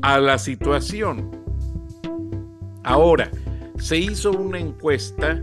a 0.02 0.18
la 0.18 0.38
situación. 0.38 1.30
Ahora, 2.82 3.30
se 3.78 3.98
hizo 3.98 4.32
una 4.32 4.58
encuesta 4.58 5.42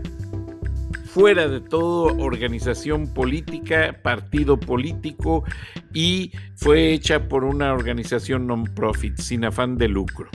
fuera 1.06 1.48
de 1.48 1.60
toda 1.60 2.12
organización 2.14 3.06
política, 3.06 3.98
partido 4.02 4.58
político 4.58 5.44
y 5.92 6.32
fue 6.54 6.92
hecha 6.92 7.28
por 7.28 7.44
una 7.44 7.74
organización 7.74 8.46
non-profit, 8.46 9.18
sin 9.18 9.44
afán 9.44 9.76
de 9.76 9.88
lucro. 9.88 10.30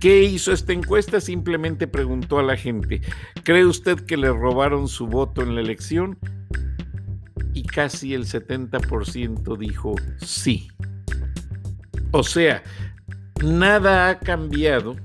¿Qué 0.00 0.22
hizo 0.22 0.52
esta 0.52 0.72
encuesta? 0.72 1.20
Simplemente 1.20 1.88
preguntó 1.88 2.38
a 2.38 2.42
la 2.42 2.56
gente, 2.56 3.00
¿cree 3.42 3.64
usted 3.64 3.98
que 4.00 4.16
le 4.16 4.28
robaron 4.28 4.86
su 4.86 5.06
voto 5.06 5.42
en 5.42 5.54
la 5.54 5.60
elección? 5.60 6.18
Y 7.52 7.64
casi 7.64 8.14
el 8.14 8.24
70% 8.24 9.58
dijo 9.58 9.96
sí. 10.18 10.68
O 12.12 12.22
sea, 12.22 12.62
nada 13.42 14.08
ha 14.08 14.18
cambiado 14.20 14.96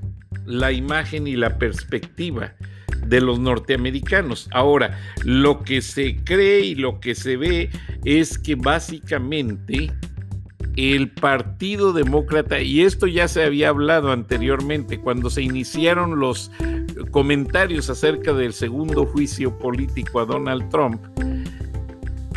la 0.45 0.71
imagen 0.71 1.27
y 1.27 1.35
la 1.35 1.57
perspectiva 1.57 2.53
de 3.07 3.21
los 3.21 3.39
norteamericanos. 3.39 4.47
Ahora, 4.51 4.99
lo 5.23 5.63
que 5.63 5.81
se 5.81 6.17
cree 6.23 6.61
y 6.61 6.75
lo 6.75 6.99
que 6.99 7.15
se 7.15 7.37
ve 7.37 7.69
es 8.05 8.37
que 8.37 8.55
básicamente 8.55 9.91
el 10.75 11.11
Partido 11.11 11.93
Demócrata, 11.93 12.59
y 12.61 12.81
esto 12.81 13.07
ya 13.07 13.27
se 13.27 13.43
había 13.43 13.69
hablado 13.69 14.11
anteriormente, 14.11 14.99
cuando 14.99 15.29
se 15.29 15.41
iniciaron 15.41 16.19
los 16.19 16.51
comentarios 17.11 17.89
acerca 17.89 18.33
del 18.33 18.53
segundo 18.53 19.05
juicio 19.05 19.57
político 19.57 20.19
a 20.19 20.25
Donald 20.25 20.69
Trump, 20.69 21.01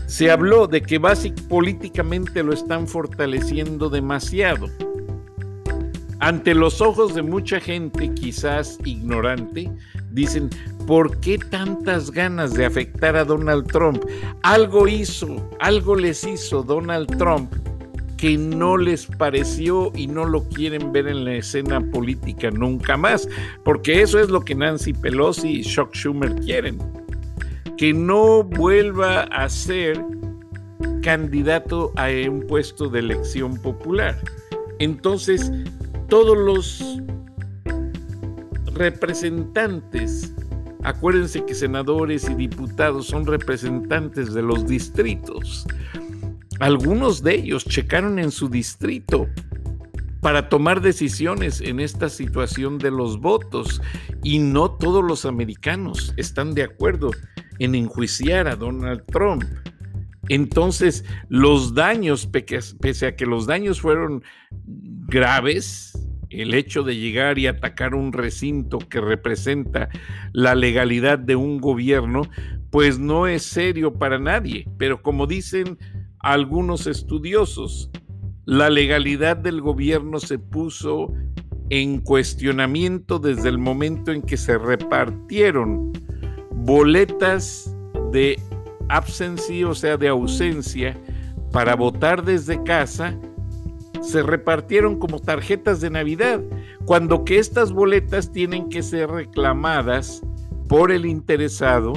se 0.06 0.30
habló 0.30 0.66
de 0.66 0.82
que 0.82 0.98
básicamente 0.98 1.48
políticamente 1.48 2.42
lo 2.42 2.52
están 2.52 2.86
fortaleciendo 2.86 3.88
demasiado. 3.88 4.68
Ante 6.18 6.54
los 6.54 6.80
ojos 6.80 7.14
de 7.14 7.22
mucha 7.22 7.60
gente, 7.60 8.12
quizás 8.14 8.78
ignorante, 8.84 9.70
dicen, 10.10 10.48
¿por 10.86 11.18
qué 11.20 11.38
tantas 11.38 12.10
ganas 12.10 12.54
de 12.54 12.64
afectar 12.64 13.16
a 13.16 13.24
Donald 13.24 13.66
Trump? 13.66 14.02
Algo 14.42 14.88
hizo, 14.88 15.50
algo 15.60 15.94
les 15.94 16.24
hizo 16.24 16.62
Donald 16.62 17.16
Trump 17.18 17.52
que 18.16 18.38
no 18.38 18.76
les 18.76 19.06
pareció 19.06 19.92
y 19.94 20.06
no 20.06 20.24
lo 20.24 20.48
quieren 20.48 20.92
ver 20.92 21.06
en 21.06 21.24
la 21.24 21.34
escena 21.34 21.80
política 21.80 22.50
nunca 22.50 22.96
más, 22.96 23.28
porque 23.64 24.02
eso 24.02 24.18
es 24.18 24.30
lo 24.30 24.40
que 24.40 24.54
Nancy 24.54 24.92
Pelosi 24.92 25.60
y 25.60 25.62
Chuck 25.62 25.94
Schumer 25.94 26.34
quieren, 26.36 26.78
que 27.76 27.92
no 27.92 28.42
vuelva 28.42 29.22
a 29.24 29.48
ser 29.48 30.02
candidato 31.02 31.92
a 31.96 32.08
un 32.28 32.44
puesto 32.46 32.88
de 32.88 33.00
elección 33.00 33.56
popular. 33.58 34.18
Entonces, 34.78 35.52
todos 36.08 36.36
los 36.36 37.00
representantes, 38.74 40.32
acuérdense 40.82 41.44
que 41.44 41.54
senadores 41.54 42.28
y 42.28 42.34
diputados 42.34 43.06
son 43.06 43.26
representantes 43.26 44.34
de 44.34 44.42
los 44.42 44.66
distritos, 44.66 45.66
algunos 46.60 47.22
de 47.22 47.34
ellos 47.34 47.64
checaron 47.64 48.18
en 48.18 48.30
su 48.30 48.48
distrito 48.48 49.28
para 50.20 50.48
tomar 50.48 50.80
decisiones 50.80 51.60
en 51.60 51.78
esta 51.78 52.08
situación 52.08 52.78
de 52.78 52.90
los 52.90 53.20
votos 53.20 53.80
y 54.22 54.38
no 54.38 54.70
todos 54.70 55.04
los 55.04 55.24
americanos 55.24 56.14
están 56.16 56.54
de 56.54 56.64
acuerdo 56.64 57.10
en 57.58 57.74
enjuiciar 57.74 58.48
a 58.48 58.56
Donald 58.56 59.04
Trump. 59.06 59.44
Entonces, 60.28 61.04
los 61.28 61.74
daños, 61.74 62.26
pese 62.26 63.06
a 63.06 63.14
que 63.14 63.26
los 63.26 63.46
daños 63.46 63.80
fueron 63.80 64.24
graves, 65.06 65.92
el 66.30 66.54
hecho 66.54 66.82
de 66.82 66.96
llegar 66.96 67.38
y 67.38 67.46
atacar 67.46 67.94
un 67.94 68.12
recinto 68.12 68.78
que 68.78 69.00
representa 69.00 69.88
la 70.32 70.56
legalidad 70.56 71.18
de 71.18 71.36
un 71.36 71.60
gobierno, 71.60 72.22
pues 72.70 72.98
no 72.98 73.28
es 73.28 73.44
serio 73.44 73.94
para 73.94 74.18
nadie. 74.18 74.68
Pero 74.76 75.02
como 75.02 75.26
dicen 75.28 75.78
algunos 76.32 76.88
estudiosos, 76.88 77.88
la 78.46 78.68
legalidad 78.68 79.36
del 79.36 79.60
gobierno 79.60 80.18
se 80.18 80.40
puso 80.40 81.12
en 81.70 82.00
cuestionamiento 82.00 83.20
desde 83.20 83.48
el 83.48 83.58
momento 83.58 84.10
en 84.10 84.22
que 84.22 84.36
se 84.36 84.58
repartieron 84.58 85.92
boletas 86.52 87.72
de 88.10 88.40
absentee, 88.88 89.64
o 89.64 89.74
sea, 89.74 89.96
de 89.96 90.08
ausencia, 90.08 91.00
para 91.52 91.76
votar 91.76 92.24
desde 92.24 92.60
casa, 92.64 93.16
se 94.02 94.20
repartieron 94.20 94.98
como 94.98 95.20
tarjetas 95.20 95.80
de 95.80 95.90
Navidad, 95.90 96.40
cuando 96.86 97.24
que 97.24 97.38
estas 97.38 97.70
boletas 97.70 98.32
tienen 98.32 98.68
que 98.68 98.82
ser 98.82 99.10
reclamadas 99.10 100.22
por 100.68 100.90
el 100.90 101.06
interesado 101.06 101.92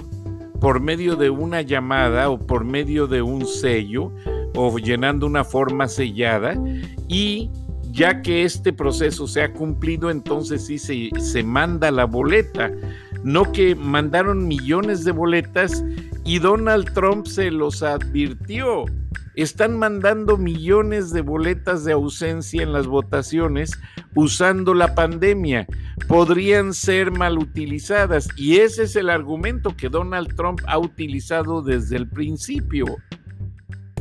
por 0.59 0.79
medio 0.79 1.15
de 1.15 1.29
una 1.29 1.61
llamada 1.61 2.29
o 2.29 2.37
por 2.37 2.63
medio 2.63 3.07
de 3.07 3.21
un 3.21 3.45
sello 3.45 4.11
o 4.55 4.77
llenando 4.77 5.25
una 5.25 5.43
forma 5.43 5.87
sellada 5.87 6.55
y 7.07 7.49
ya 7.91 8.21
que 8.21 8.43
este 8.43 8.71
proceso 8.71 9.27
se 9.27 9.41
ha 9.41 9.53
cumplido, 9.53 10.09
entonces 10.09 10.65
sí 10.65 10.77
se, 10.77 11.09
se 11.19 11.43
manda 11.43 11.91
la 11.91 12.05
boleta. 12.05 12.71
No 13.23 13.51
que 13.51 13.75
mandaron 13.75 14.47
millones 14.47 15.03
de 15.03 15.11
boletas 15.11 15.83
y 16.23 16.39
Donald 16.39 16.93
Trump 16.93 17.25
se 17.25 17.51
los 17.51 17.83
advirtió. 17.83 18.85
Están 19.41 19.79
mandando 19.79 20.35
millones 20.35 21.11
de 21.13 21.21
boletas 21.21 21.85
de 21.85 21.93
ausencia 21.93 22.61
en 22.61 22.73
las 22.73 22.87
votaciones 22.87 23.71
usando 24.13 24.73
la 24.73 24.95
pandemia. 24.95 25.65
Podrían 26.09 26.73
ser 26.73 27.11
mal 27.11 27.37
utilizadas 27.37 28.27
y 28.35 28.57
ese 28.57 28.83
es 28.83 28.97
el 28.97 29.09
argumento 29.09 29.77
que 29.77 29.87
Donald 29.87 30.35
Trump 30.35 30.59
ha 30.67 30.77
utilizado 30.77 31.61
desde 31.61 31.95
el 31.95 32.09
principio 32.09 32.85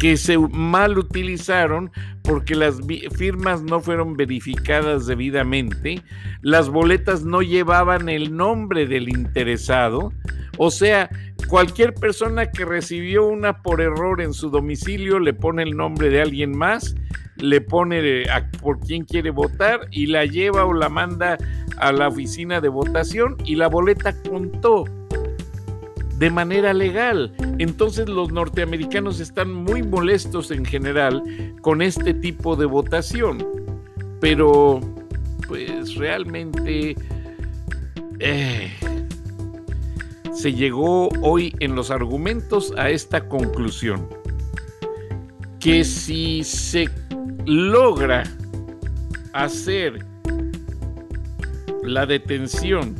que 0.00 0.16
se 0.16 0.36
mal 0.38 0.98
utilizaron 0.98 1.92
porque 2.24 2.56
las 2.56 2.80
firmas 3.16 3.62
no 3.62 3.78
fueron 3.78 4.16
verificadas 4.16 5.06
debidamente, 5.06 6.02
las 6.42 6.68
boletas 6.68 7.24
no 7.24 7.42
llevaban 7.42 8.08
el 8.08 8.36
nombre 8.36 8.88
del 8.88 9.08
interesado, 9.08 10.12
o 10.58 10.70
sea, 10.70 11.08
cualquier 11.48 11.94
persona 11.94 12.50
que 12.50 12.64
recibió 12.64 13.26
una 13.26 13.62
por 13.62 13.80
error 13.80 14.20
en 14.20 14.34
su 14.34 14.50
domicilio 14.50 15.18
le 15.20 15.32
pone 15.32 15.62
el 15.62 15.76
nombre 15.76 16.10
de 16.10 16.20
alguien 16.20 16.56
más, 16.56 16.94
le 17.36 17.60
pone 17.60 18.00
eh, 18.22 18.26
por 18.60 18.80
quién 18.80 19.04
quiere 19.04 19.30
votar 19.30 19.80
y 19.92 20.06
la 20.06 20.24
lleva 20.26 20.64
o 20.64 20.74
la 20.74 20.88
manda 20.88 21.38
a 21.78 21.92
la 21.92 22.08
oficina 22.08 22.60
de 22.60 22.68
votación 22.68 23.36
y 23.44 23.54
la 23.54 23.68
boleta 23.68 24.12
contó 24.22 24.84
de 26.18 26.30
manera 26.30 26.74
legal. 26.74 27.32
Entonces 27.58 28.08
los 28.08 28.32
norteamericanos 28.32 29.20
están 29.20 29.52
muy 29.52 29.84
molestos 29.84 30.50
en 30.50 30.64
general 30.64 31.22
con 31.60 31.80
este 31.80 32.12
tipo 32.14 32.56
de 32.56 32.66
votación. 32.66 33.46
Pero, 34.20 34.80
pues 35.46 35.94
realmente 35.94 36.96
eh, 38.18 38.72
se 40.38 40.52
llegó 40.52 41.08
hoy 41.20 41.52
en 41.58 41.74
los 41.74 41.90
argumentos 41.90 42.72
a 42.76 42.90
esta 42.90 43.28
conclusión. 43.28 44.08
Que 45.58 45.82
si 45.82 46.44
se 46.44 46.88
logra 47.44 48.22
hacer 49.32 50.06
la 51.82 52.06
detención 52.06 52.94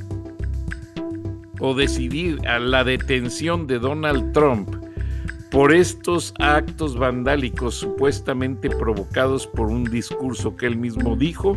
o 1.61 1.75
decidir 1.75 2.45
a 2.49 2.59
la 2.59 2.83
detención 2.83 3.69
de 3.69 3.79
Donald 3.79 4.33
Trump 4.33 4.75
por 5.53 5.73
estos 5.73 6.35
actos 6.41 6.99
vandálicos 6.99 7.77
supuestamente 7.77 8.69
provocados 8.69 9.47
por 9.47 9.69
un 9.69 9.85
discurso 9.85 10.57
que 10.57 10.67
él 10.67 10.77
mismo 10.77 11.15
dijo, 11.15 11.57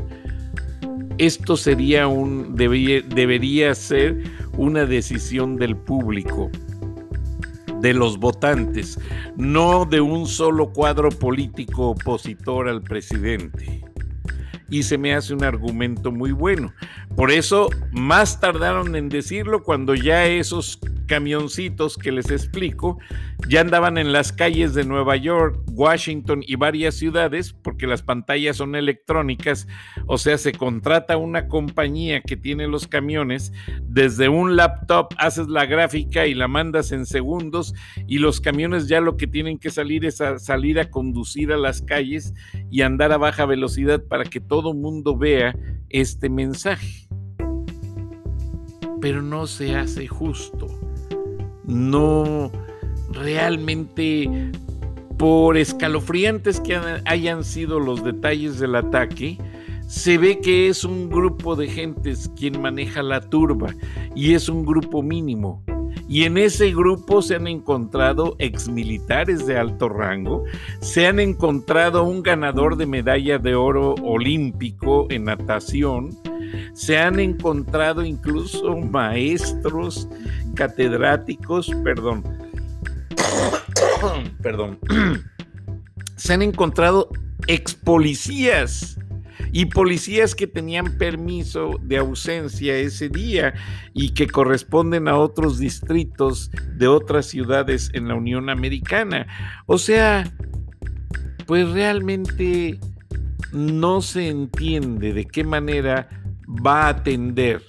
esto 1.17 1.57
sería 1.57 2.07
un 2.07 2.55
debería, 2.55 3.01
debería 3.01 3.73
ser 3.73 4.23
una 4.57 4.85
decisión 4.85 5.57
del 5.57 5.75
público, 5.75 6.49
de 7.79 7.93
los 7.93 8.17
votantes, 8.19 8.99
no 9.37 9.85
de 9.85 10.01
un 10.01 10.27
solo 10.27 10.71
cuadro 10.71 11.09
político 11.09 11.89
opositor 11.89 12.69
al 12.69 12.81
presidente 12.81 13.90
y 14.71 14.83
se 14.83 14.97
me 14.97 15.13
hace 15.13 15.33
un 15.35 15.43
argumento 15.43 16.11
muy 16.11 16.31
bueno. 16.31 16.73
Por 17.15 17.29
eso 17.29 17.69
más 17.91 18.39
tardaron 18.39 18.95
en 18.95 19.09
decirlo 19.09 19.63
cuando 19.63 19.93
ya 19.93 20.25
esos 20.25 20.79
camioncitos 21.11 21.97
que 21.97 22.13
les 22.13 22.31
explico 22.31 22.97
ya 23.49 23.59
andaban 23.59 23.97
en 23.97 24.13
las 24.13 24.31
calles 24.31 24.73
de 24.73 24.85
Nueva 24.85 25.17
York, 25.17 25.59
Washington 25.73 26.41
y 26.47 26.55
varias 26.55 26.95
ciudades, 26.95 27.51
porque 27.51 27.85
las 27.85 28.01
pantallas 28.01 28.55
son 28.55 28.75
electrónicas, 28.75 29.67
o 30.05 30.17
sea, 30.17 30.37
se 30.37 30.53
contrata 30.53 31.17
una 31.17 31.49
compañía 31.49 32.21
que 32.21 32.37
tiene 32.37 32.67
los 32.67 32.87
camiones, 32.87 33.51
desde 33.81 34.29
un 34.29 34.55
laptop 34.55 35.07
haces 35.17 35.47
la 35.47 35.65
gráfica 35.65 36.27
y 36.27 36.33
la 36.33 36.47
mandas 36.47 36.93
en 36.93 37.05
segundos 37.05 37.73
y 38.07 38.19
los 38.19 38.39
camiones 38.39 38.87
ya 38.87 39.01
lo 39.01 39.17
que 39.17 39.27
tienen 39.27 39.57
que 39.57 39.69
salir 39.69 40.05
es 40.05 40.21
a 40.21 40.39
salir 40.39 40.79
a 40.79 40.89
conducir 40.89 41.51
a 41.51 41.57
las 41.57 41.81
calles 41.81 42.33
y 42.71 42.81
andar 42.81 43.11
a 43.11 43.17
baja 43.17 43.45
velocidad 43.45 44.01
para 44.03 44.23
que 44.23 44.39
todo 44.39 44.73
mundo 44.73 45.15
vea 45.15 45.55
este 45.89 46.29
mensaje. 46.29 47.07
Pero 48.99 49.21
no 49.21 49.45
se 49.45 49.75
hace 49.75 50.07
justo 50.07 50.67
no 51.71 52.51
realmente 53.11 54.51
por 55.17 55.57
escalofriantes 55.57 56.59
que 56.59 56.79
hayan 57.05 57.43
sido 57.43 57.79
los 57.79 58.03
detalles 58.03 58.59
del 58.59 58.75
ataque, 58.75 59.37
se 59.87 60.17
ve 60.17 60.39
que 60.39 60.67
es 60.67 60.83
un 60.83 61.09
grupo 61.09 61.55
de 61.55 61.67
gentes 61.67 62.31
quien 62.35 62.61
maneja 62.61 63.03
la 63.03 63.21
turba 63.21 63.75
y 64.15 64.33
es 64.33 64.49
un 64.49 64.65
grupo 64.65 65.03
mínimo. 65.03 65.63
Y 66.11 66.25
en 66.25 66.37
ese 66.37 66.71
grupo 66.71 67.21
se 67.21 67.35
han 67.35 67.47
encontrado 67.47 68.35
exmilitares 68.37 69.45
de 69.45 69.57
alto 69.57 69.87
rango, 69.87 70.43
se 70.81 71.07
han 71.07 71.21
encontrado 71.21 72.03
un 72.03 72.21
ganador 72.21 72.75
de 72.75 72.85
medalla 72.85 73.37
de 73.37 73.55
oro 73.55 73.95
olímpico 74.03 75.07
en 75.09 75.23
natación, 75.23 76.09
se 76.73 76.97
han 76.97 77.21
encontrado 77.21 78.03
incluso 78.03 78.75
maestros 78.75 80.09
catedráticos, 80.53 81.71
perdón, 81.81 82.25
perdón, 84.43 84.79
se 86.17 86.33
han 86.33 86.41
encontrado 86.41 87.07
ex 87.47 87.73
policías 87.73 88.97
y 89.51 89.65
policías 89.65 90.35
que 90.35 90.47
tenían 90.47 90.97
permiso 90.97 91.79
de 91.81 91.97
ausencia 91.97 92.75
ese 92.75 93.09
día 93.09 93.53
y 93.93 94.13
que 94.13 94.27
corresponden 94.27 95.07
a 95.07 95.17
otros 95.17 95.59
distritos 95.59 96.51
de 96.75 96.87
otras 96.87 97.25
ciudades 97.25 97.89
en 97.93 98.07
la 98.07 98.15
Unión 98.15 98.49
Americana. 98.49 99.27
O 99.65 99.77
sea, 99.77 100.31
pues 101.45 101.69
realmente 101.69 102.79
no 103.51 104.01
se 104.01 104.29
entiende 104.29 105.13
de 105.13 105.25
qué 105.25 105.43
manera 105.43 106.07
va 106.65 106.85
a 106.85 106.89
atender 106.89 107.61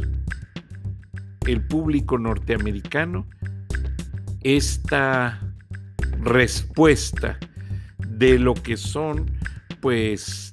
el 1.46 1.66
público 1.66 2.18
norteamericano 2.18 3.26
esta 4.42 5.40
respuesta 6.20 7.38
de 7.98 8.38
lo 8.38 8.54
que 8.54 8.76
son 8.76 9.30
pues 9.80 10.51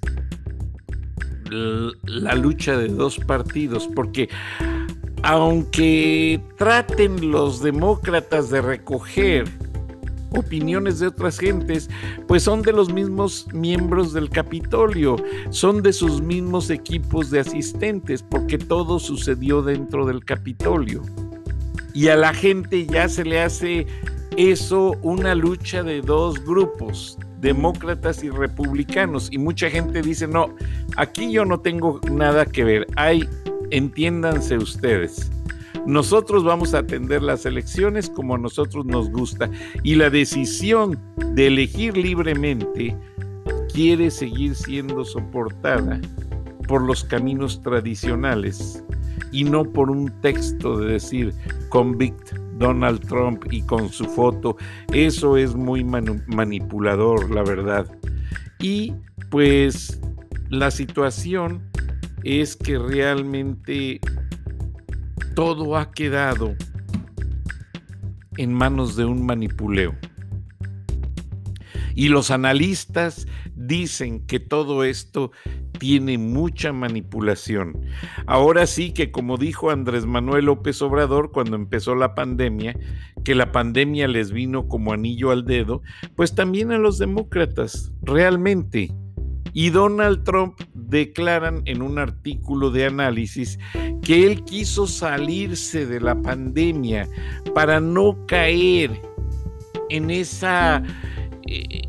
la 1.50 2.36
lucha 2.36 2.78
de 2.78 2.88
dos 2.88 3.18
partidos 3.20 3.88
porque 3.96 4.30
aunque 5.24 6.42
traten 6.58 7.32
los 7.32 7.62
demócratas 7.62 8.50
de 8.50 8.62
recoger 8.62 9.46
opiniones 10.32 11.00
de 11.00 11.08
otras 11.08 11.40
gentes, 11.40 11.90
pues 12.28 12.44
son 12.44 12.62
de 12.62 12.72
los 12.72 12.94
mismos 12.94 13.48
miembros 13.54 14.14
del 14.14 14.30
Capitolio, 14.30 15.18
son 15.50 15.82
de 15.82 15.94
sus 15.94 16.22
mismos 16.22 16.70
equipos 16.70 17.32
de 17.32 17.40
asistentes, 17.40 18.24
porque 18.24 18.58
todo 18.58 19.00
sucedió 19.00 19.62
dentro 19.62 20.06
del 20.06 20.24
Capitolio. 20.24 21.02
Y 21.94 22.10
a 22.10 22.16
la 22.16 22.34
gente 22.34 22.86
ya 22.86 23.10
se 23.10 23.26
le 23.26 23.42
hace 23.42 23.88
eso 24.38 24.96
una 25.02 25.36
lucha 25.36 25.84
de 25.84 26.02
dos 26.02 26.44
grupos, 26.46 27.18
demócratas 27.40 28.24
y 28.24 28.30
republicanos. 28.30 29.30
Y 29.32 29.38
mucha 29.38 29.70
gente 29.70 30.02
dice, 30.02 30.28
no, 30.28 30.56
aquí 30.96 31.32
yo 31.32 31.46
no 31.46 31.60
tengo 31.60 32.00
nada 32.12 32.46
que 32.46 32.64
ver, 32.64 32.88
hay, 32.96 33.28
entiéndanse 33.72 34.58
ustedes. 34.58 35.32
Nosotros 35.86 36.44
vamos 36.44 36.74
a 36.74 36.80
atender 36.80 37.22
las 37.24 37.46
elecciones 37.46 38.10
como 38.10 38.36
a 38.36 38.38
nosotros 38.38 38.86
nos 38.86 39.10
gusta 39.10 39.50
y 39.82 39.96
la 39.96 40.10
decisión 40.10 41.00
de 41.34 41.48
elegir 41.48 41.96
libremente 41.96 42.96
quiere 43.74 44.12
seguir 44.12 44.56
siendo 44.56 45.06
soportada 45.06 46.00
por 46.68 46.82
los 46.84 47.04
caminos 47.04 47.62
tradicionales 47.64 48.84
y 49.32 49.46
no 49.46 49.64
por 49.64 49.90
un 49.90 50.12
texto 50.22 50.78
de 50.80 50.94
decir 50.94 51.34
convict 51.70 52.34
Donald 52.60 53.08
Trump 53.08 53.46
y 53.52 53.62
con 53.64 53.90
su 53.90 54.06
foto. 54.06 54.58
Eso 54.94 55.38
es 55.38 55.56
muy 55.56 55.84
manipulador, 55.84 57.34
la 57.34 57.44
verdad. 57.44 57.90
Y 58.60 58.94
pues 59.32 60.00
la 60.50 60.70
situación 60.70 61.70
es 62.24 62.56
que 62.56 62.78
realmente 62.78 64.00
todo 65.36 65.78
ha 65.78 65.92
quedado 65.92 66.54
en 68.38 68.54
manos 68.54 68.96
de 68.96 69.06
un 69.06 69.26
manipuleo. 69.26 69.96
Y 71.96 72.10
los 72.10 72.32
analistas 72.32 73.28
dicen 73.56 74.26
que 74.26 74.40
todo 74.40 74.84
esto 74.84 75.32
tiene 75.80 76.18
mucha 76.18 76.72
manipulación. 76.74 77.82
Ahora 78.28 78.68
sí 78.68 78.92
que 78.94 79.12
como 79.12 79.38
dijo 79.38 79.72
Andrés 79.72 80.06
Manuel 80.06 80.46
López 80.46 80.82
Obrador 80.82 81.32
cuando 81.32 81.56
empezó 81.56 81.96
la 81.96 82.14
pandemia, 82.14 82.78
que 83.24 83.34
la 83.34 83.52
pandemia 83.52 84.08
les 84.08 84.32
vino 84.32 84.68
como 84.68 84.94
anillo 84.94 85.32
al 85.32 85.46
dedo, 85.46 85.82
pues 86.16 86.36
también 86.36 86.72
a 86.72 86.78
los 86.78 87.00
demócratas, 87.00 87.92
realmente. 88.02 88.94
Y 89.54 89.72
Donald 89.72 90.24
Trump 90.24 90.60
declaran 90.74 91.64
en 91.66 91.82
un 91.82 91.98
artículo 91.98 92.70
de 92.70 92.86
análisis 92.86 93.58
que 94.04 94.28
él 94.28 94.44
quiso 94.44 94.86
salirse 94.86 95.86
de 95.88 96.00
la 96.00 96.22
pandemia 96.22 97.08
para 97.56 97.80
no 97.80 98.26
caer 98.28 99.02
en 99.90 100.12
esa 100.12 100.84
eh, 101.48 101.82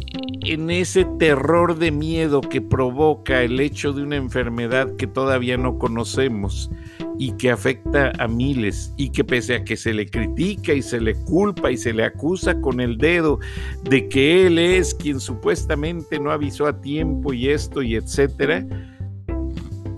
en 0.42 0.70
ese 0.70 1.04
terror 1.18 1.78
de 1.78 1.90
miedo 1.90 2.40
que 2.40 2.60
provoca 2.60 3.42
el 3.42 3.60
hecho 3.60 3.92
de 3.92 4.02
una 4.02 4.16
enfermedad 4.16 4.96
que 4.96 5.06
todavía 5.06 5.56
no 5.56 5.78
conocemos 5.78 6.70
y 7.18 7.32
que 7.32 7.50
afecta 7.50 8.12
a 8.18 8.26
miles 8.26 8.92
y 8.96 9.10
que 9.10 9.22
pese 9.22 9.56
a 9.56 9.64
que 9.64 9.76
se 9.76 9.92
le 9.92 10.06
critica 10.06 10.72
y 10.72 10.82
se 10.82 11.00
le 11.00 11.14
culpa 11.14 11.70
y 11.70 11.76
se 11.76 11.92
le 11.92 12.04
acusa 12.04 12.60
con 12.60 12.80
el 12.80 12.96
dedo 12.96 13.38
de 13.84 14.08
que 14.08 14.46
él 14.46 14.58
es 14.58 14.94
quien 14.94 15.20
supuestamente 15.20 16.18
no 16.18 16.30
avisó 16.30 16.66
a 16.66 16.80
tiempo 16.80 17.32
y 17.32 17.48
esto 17.48 17.82
y 17.82 17.94
etcétera, 17.94 18.66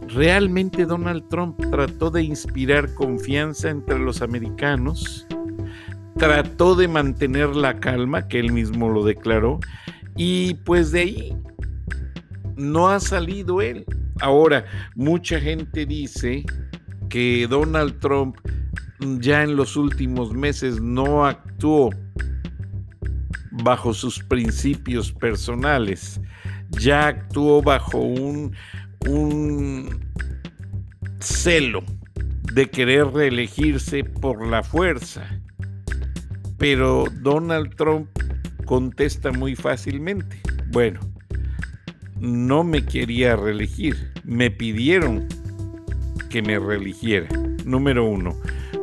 realmente 0.08 0.84
Donald 0.84 1.28
Trump 1.28 1.58
trató 1.70 2.10
de 2.10 2.24
inspirar 2.24 2.92
confianza 2.94 3.70
entre 3.70 3.98
los 3.98 4.20
americanos, 4.20 5.26
trató 6.18 6.74
de 6.74 6.88
mantener 6.88 7.54
la 7.56 7.78
calma, 7.78 8.28
que 8.28 8.40
él 8.40 8.52
mismo 8.52 8.90
lo 8.90 9.04
declaró, 9.04 9.60
y 10.16 10.54
pues 10.54 10.92
de 10.92 11.00
ahí 11.00 11.36
no 12.56 12.88
ha 12.88 13.00
salido 13.00 13.60
él. 13.60 13.84
Ahora, 14.20 14.64
mucha 14.94 15.40
gente 15.40 15.86
dice 15.86 16.44
que 17.08 17.46
Donald 17.48 17.98
Trump 17.98 18.36
ya 19.20 19.42
en 19.42 19.56
los 19.56 19.76
últimos 19.76 20.32
meses 20.32 20.80
no 20.80 21.26
actuó 21.26 21.90
bajo 23.64 23.92
sus 23.92 24.18
principios 24.20 25.12
personales, 25.12 26.20
ya 26.70 27.08
actuó 27.08 27.62
bajo 27.62 27.98
un, 27.98 28.54
un 29.08 30.00
celo 31.18 31.82
de 32.54 32.70
querer 32.70 33.06
reelegirse 33.06 34.04
por 34.04 34.46
la 34.46 34.62
fuerza. 34.62 35.26
Pero 36.58 37.04
Donald 37.22 37.74
Trump 37.76 38.08
contesta 38.62 39.32
muy 39.32 39.56
fácilmente. 39.56 40.40
Bueno, 40.70 41.00
no 42.20 42.64
me 42.64 42.84
quería 42.84 43.36
reelegir, 43.36 44.12
me 44.24 44.50
pidieron 44.50 45.26
que 46.30 46.42
me 46.42 46.58
reeligiera. 46.58 47.28
Número 47.64 48.04
uno. 48.04 48.36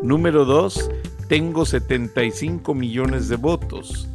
Número 0.04 0.46
dos, 0.46 0.90
tengo 1.28 1.66
75 1.66 2.74
millones 2.74 3.28
de 3.30 3.36
votos, 3.36 4.08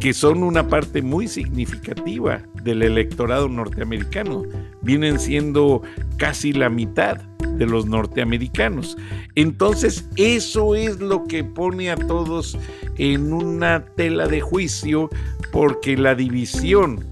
que 0.00 0.12
son 0.12 0.42
una 0.42 0.68
parte 0.68 1.02
muy 1.02 1.28
significativa 1.28 2.42
del 2.62 2.82
electorado 2.82 3.48
norteamericano. 3.48 4.44
Vienen 4.82 5.18
siendo 5.18 5.82
casi 6.16 6.52
la 6.52 6.70
mitad 6.70 7.29
de 7.60 7.66
los 7.66 7.84
norteamericanos. 7.84 8.96
Entonces, 9.34 10.08
eso 10.16 10.74
es 10.74 10.98
lo 10.98 11.24
que 11.24 11.44
pone 11.44 11.90
a 11.90 11.96
todos 11.96 12.56
en 12.96 13.34
una 13.34 13.84
tela 13.84 14.26
de 14.26 14.40
juicio 14.40 15.10
porque 15.52 15.98
la 15.98 16.14
división 16.14 17.04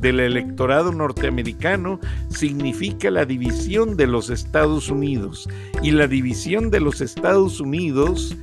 del 0.00 0.18
electorado 0.18 0.90
norteamericano 0.90 2.00
significa 2.28 3.08
la 3.08 3.24
división 3.24 3.96
de 3.96 4.08
los 4.08 4.30
Estados 4.30 4.90
Unidos. 4.90 5.48
Y 5.80 5.92
la 5.92 6.08
división 6.08 6.72
de 6.72 6.80
los 6.80 7.00
Estados 7.00 7.60
Unidos 7.60 8.36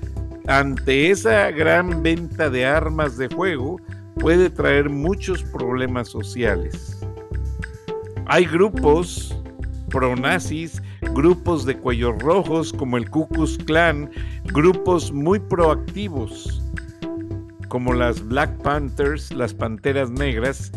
ante 0.48 1.12
esa 1.12 1.52
gran 1.52 2.02
venta 2.02 2.50
de 2.50 2.66
armas 2.66 3.18
de 3.18 3.28
fuego 3.28 3.78
puede 4.16 4.50
traer 4.50 4.90
muchos 4.90 5.44
problemas 5.44 6.08
sociales. 6.08 6.98
Hay 8.28 8.46
grupos 8.46 9.36
pronazis, 9.92 10.82
grupos 11.14 11.66
de 11.66 11.78
cuellos 11.78 12.22
rojos 12.22 12.74
como 12.74 12.98
el 12.98 13.10
Ku 13.10 13.28
Klux 13.28 13.58
Klan, 13.58 14.10
grupos 14.46 15.12
muy 15.12 15.40
proactivos 15.40 16.62
como 17.68 17.94
las 17.94 18.26
Black 18.28 18.62
Panthers, 18.64 19.32
las 19.34 19.54
Panteras 19.54 20.12
Negras, 20.12 20.72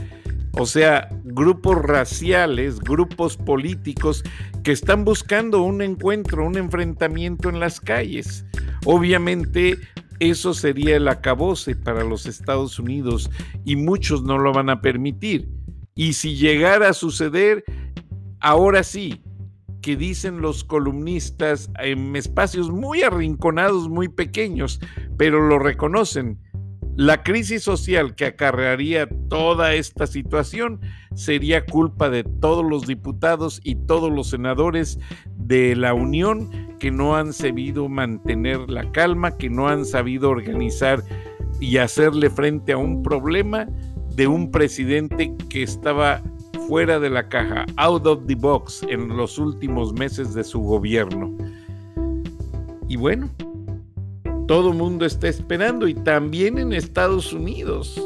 o 0.53 0.65
sea, 0.65 1.09
grupos 1.25 1.83
raciales, 1.83 2.79
grupos 2.79 3.37
políticos 3.37 4.23
que 4.63 4.71
están 4.71 5.05
buscando 5.05 5.63
un 5.63 5.83
encuentro, 5.83 6.47
un 6.47 6.57
enfrentamiento 6.57 7.49
en 7.49 7.59
las 7.59 7.81
calles. 7.81 8.45
Obviamente 8.85 9.77
eso 10.21 10.55
sería 10.55 10.97
el 10.97 11.09
acabose 11.09 11.75
para 11.75 12.05
los 12.05 12.27
Estados 12.27 12.79
Unidos 12.79 13.29
y 13.65 13.75
muchos 13.75 14.23
no 14.23 14.39
lo 14.39 14.53
van 14.53 14.71
a 14.71 14.81
permitir. 14.81 15.49
Y 15.97 16.13
si 16.13 16.37
llegara 16.37 16.91
a 16.91 16.95
suceder, 16.95 17.65
ahora 18.39 18.85
sí, 18.85 19.24
que 19.85 19.97
dicen 19.97 20.41
los 20.41 20.65
columnistas 20.65 21.71
en 21.79 22.17
espacios 22.17 22.71
muy 22.71 23.03
arrinconados, 23.03 23.91
muy 23.91 24.09
pequeños, 24.09 24.81
pero 25.19 25.47
lo 25.47 25.59
reconocen, 25.59 26.41
la 26.97 27.23
crisis 27.23 27.65
social 27.65 28.15
que 28.15 28.25
acarrearía 28.25 29.07
toda 29.29 29.75
esta 29.75 30.07
situación 30.07 30.81
sería 31.15 31.67
culpa 31.67 32.09
de 32.09 32.25
todos 32.25 32.65
los 32.65 32.87
diputados 32.87 33.61
y 33.63 33.75
todos 33.75 34.11
los 34.11 34.31
senadores 34.31 34.99
de 35.37 35.77
la 35.77 35.93
Unión 35.93 36.49
que 36.81 36.91
no 36.91 37.15
han 37.15 37.35
sabido 37.35 37.87
mantener 37.91 38.71
la 38.71 38.91
calma, 38.91 39.37
que 39.37 39.51
no 39.51 39.69
han 39.69 39.85
sabido 39.85 40.31
organizar 40.31 41.05
y 41.61 41.77
hacerle 41.77 42.31
frente 42.31 42.73
a 42.73 42.79
un 42.79 43.03
problema 43.03 43.69
de 44.17 44.29
un 44.29 44.51
presidente 44.51 45.35
que 45.51 45.63
estaba 45.63 46.23
fuera 46.69 46.99
de 46.99 47.11
la 47.11 47.29
caja, 47.29 47.67
out 47.77 48.07
of 48.07 48.27
the 48.27 48.35
box, 48.35 48.83
en 48.89 49.17
los 49.17 49.39
últimos 49.39 49.93
meses 49.93 50.35
de 50.35 50.45
su 50.45 50.61
gobierno. 50.61 51.37
Y 52.89 52.97
bueno, 52.97 53.29
todo 54.47 54.73
mundo 54.73 55.05
está 55.05 55.29
esperando 55.29 55.89
y 55.89 55.95
también 55.95 56.59
en 56.59 56.73
Estados 56.73 57.33
Unidos. 57.33 58.01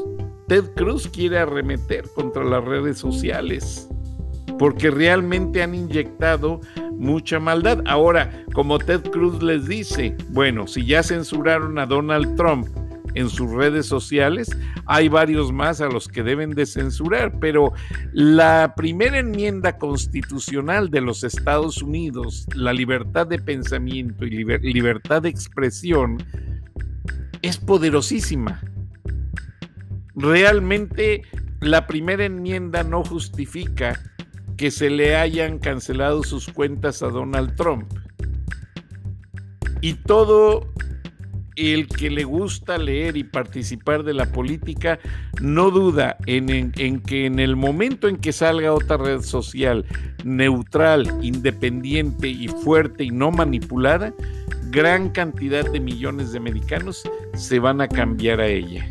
Ted 0.46 0.64
Cruz 0.76 1.08
quiere 1.08 1.38
arremeter 1.38 2.08
contra 2.14 2.44
las 2.44 2.64
redes 2.64 2.98
sociales 2.98 3.88
porque 4.58 4.90
realmente 4.90 5.62
han 5.62 5.74
inyectado 5.74 6.60
mucha 6.92 7.38
maldad. 7.38 7.82
Ahora, 7.86 8.44
como 8.52 8.78
Ted 8.78 9.02
Cruz 9.10 9.42
les 9.42 9.66
dice, 9.66 10.16
bueno, 10.30 10.66
si 10.66 10.84
ya 10.84 11.02
censuraron 11.02 11.78
a 11.78 11.86
Donald 11.86 12.36
Trump 12.36 12.68
en 13.18 13.28
sus 13.28 13.50
redes 13.50 13.86
sociales, 13.86 14.48
hay 14.86 15.08
varios 15.08 15.52
más 15.52 15.80
a 15.80 15.88
los 15.88 16.06
que 16.06 16.22
deben 16.22 16.50
de 16.50 16.66
censurar, 16.66 17.38
pero 17.40 17.72
la 18.12 18.74
primera 18.76 19.18
enmienda 19.18 19.76
constitucional 19.76 20.88
de 20.90 21.00
los 21.00 21.24
Estados 21.24 21.82
Unidos, 21.82 22.46
la 22.54 22.72
libertad 22.72 23.26
de 23.26 23.40
pensamiento 23.40 24.24
y 24.24 24.30
libertad 24.72 25.22
de 25.22 25.30
expresión, 25.30 26.18
es 27.42 27.58
poderosísima. 27.58 28.60
Realmente 30.14 31.22
la 31.60 31.86
primera 31.88 32.24
enmienda 32.24 32.84
no 32.84 33.02
justifica 33.04 34.00
que 34.56 34.70
se 34.70 34.90
le 34.90 35.16
hayan 35.16 35.58
cancelado 35.58 36.22
sus 36.22 36.48
cuentas 36.48 37.02
a 37.02 37.08
Donald 37.08 37.56
Trump. 37.56 37.92
Y 39.80 39.94
todo 39.94 40.72
el 41.58 41.88
que 41.88 42.08
le 42.08 42.22
gusta 42.22 42.78
leer 42.78 43.16
y 43.16 43.24
participar 43.24 44.04
de 44.04 44.14
la 44.14 44.26
política 44.26 45.00
no 45.40 45.70
duda 45.70 46.16
en, 46.26 46.72
que 47.02 47.26
en 47.26 47.40
el 47.40 47.56
momento 47.56 48.06
en 48.06 48.16
que 48.16 48.32
salga 48.32 48.72
otra 48.72 48.96
red 48.96 49.22
social 49.22 49.84
neutral, 50.24 51.12
independiente 51.20 52.28
y 52.28 52.46
fuerte 52.46 53.04
y 53.04 53.10
no 53.10 53.32
manipulada, 53.32 54.14
gran 54.70 55.10
cantidad 55.10 55.68
de 55.68 55.80
millones 55.80 56.30
de 56.32 56.38
americanos 56.38 57.02
se 57.34 57.58
van 57.58 57.80
a 57.80 57.88
cambiar 57.88 58.40
a 58.40 58.46
ella. 58.46 58.88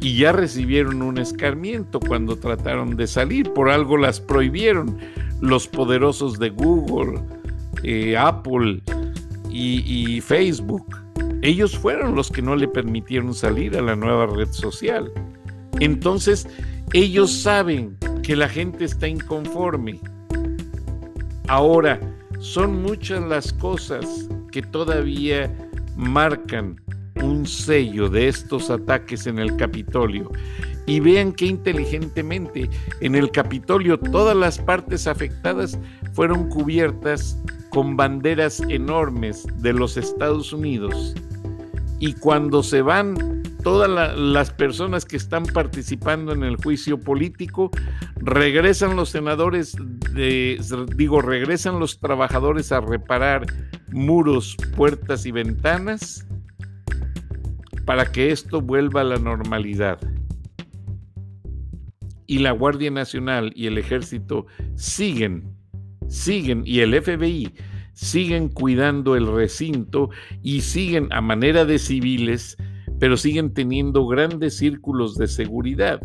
Y 0.00 0.16
ya 0.16 0.32
recibieron 0.32 1.02
un 1.02 1.18
escarmiento 1.18 2.00
cuando 2.00 2.36
trataron 2.36 2.96
de 2.96 3.06
salir, 3.06 3.52
por 3.52 3.68
algo 3.68 3.98
las 3.98 4.18
prohibieron 4.18 4.98
los 5.40 5.68
poderosos 5.68 6.38
de 6.38 6.50
Google, 6.50 7.20
eh, 7.82 8.16
Apple 8.16 8.82
y 9.50 10.20
Facebook 10.22 11.01
ellos 11.42 11.76
fueron 11.76 12.14
los 12.14 12.30
que 12.30 12.40
no 12.40 12.54
le 12.54 12.68
permitieron 12.68 13.34
salir 13.34 13.76
a 13.76 13.82
la 13.82 13.96
nueva 13.96 14.26
red 14.26 14.50
social. 14.52 15.12
Entonces, 15.80 16.48
ellos 16.92 17.32
saben 17.42 17.96
que 18.22 18.36
la 18.36 18.48
gente 18.48 18.84
está 18.84 19.08
inconforme. 19.08 19.98
Ahora, 21.48 22.00
son 22.38 22.82
muchas 22.82 23.22
las 23.22 23.52
cosas 23.52 24.28
que 24.52 24.62
todavía 24.62 25.52
marcan 25.96 26.80
un 27.22 27.46
sello 27.46 28.08
de 28.08 28.28
estos 28.28 28.70
ataques 28.70 29.26
en 29.26 29.38
el 29.38 29.56
Capitolio. 29.56 30.30
Y 30.86 31.00
vean 31.00 31.32
qué 31.32 31.46
inteligentemente 31.46 32.68
en 33.00 33.14
el 33.14 33.30
Capitolio 33.30 33.98
todas 33.98 34.36
las 34.36 34.58
partes 34.58 35.06
afectadas 35.06 35.78
fueron 36.12 36.48
cubiertas 36.48 37.36
con 37.70 37.96
banderas 37.96 38.60
enormes 38.68 39.46
de 39.56 39.72
los 39.72 39.96
Estados 39.96 40.52
Unidos. 40.52 41.14
Y 42.02 42.14
cuando 42.14 42.64
se 42.64 42.82
van 42.82 43.44
todas 43.62 43.88
las 44.18 44.50
personas 44.50 45.04
que 45.04 45.16
están 45.16 45.44
participando 45.44 46.32
en 46.32 46.42
el 46.42 46.56
juicio 46.56 46.98
político, 46.98 47.70
regresan 48.16 48.96
los 48.96 49.10
senadores, 49.10 49.76
digo, 50.96 51.22
regresan 51.22 51.78
los 51.78 52.00
trabajadores 52.00 52.72
a 52.72 52.80
reparar 52.80 53.46
muros, 53.92 54.56
puertas 54.74 55.26
y 55.26 55.30
ventanas 55.30 56.26
para 57.84 58.10
que 58.10 58.32
esto 58.32 58.60
vuelva 58.60 59.02
a 59.02 59.04
la 59.04 59.18
normalidad. 59.18 60.00
Y 62.26 62.40
la 62.40 62.50
Guardia 62.50 62.90
Nacional 62.90 63.52
y 63.54 63.68
el 63.68 63.78
Ejército 63.78 64.46
siguen, 64.74 65.56
siguen, 66.08 66.64
y 66.66 66.80
el 66.80 67.00
FBI 67.00 67.54
siguen 67.92 68.48
cuidando 68.48 69.16
el 69.16 69.26
recinto 69.26 70.10
y 70.42 70.62
siguen 70.62 71.08
a 71.12 71.20
manera 71.20 71.64
de 71.64 71.78
civiles, 71.78 72.56
pero 72.98 73.16
siguen 73.16 73.52
teniendo 73.52 74.06
grandes 74.06 74.56
círculos 74.56 75.16
de 75.16 75.28
seguridad. 75.28 76.00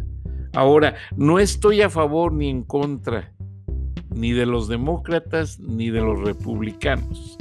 Ahora, 0.54 0.96
no 1.16 1.40
estoy 1.40 1.82
a 1.82 1.90
favor 1.90 2.34
ni 2.34 2.50
en 2.50 2.64
contra 2.64 3.34
ni 4.18 4.32
de 4.32 4.46
los 4.46 4.68
demócratas 4.68 5.60
ni 5.60 5.90
de 5.90 6.02
los 6.02 6.20
republicanos, 6.22 7.38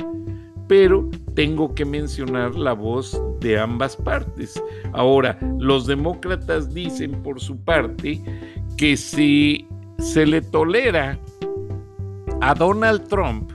pero 0.68 1.08
tengo 1.34 1.74
que 1.74 1.84
mencionar 1.84 2.54
la 2.54 2.74
voz 2.74 3.20
de 3.40 3.58
ambas 3.58 3.96
partes. 3.96 4.62
Ahora, 4.92 5.38
los 5.58 5.86
demócratas 5.86 6.74
dicen 6.74 7.22
por 7.22 7.40
su 7.40 7.58
parte 7.58 8.20
que 8.76 8.96
si 8.96 9.66
se 9.98 10.26
le 10.26 10.42
tolera 10.42 11.18
a 12.42 12.54
Donald 12.54 13.08
Trump, 13.08 13.50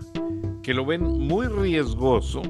que 0.64 0.74
lo 0.74 0.86
ven 0.86 1.04
muy 1.04 1.48
riesgoso, 1.48 2.42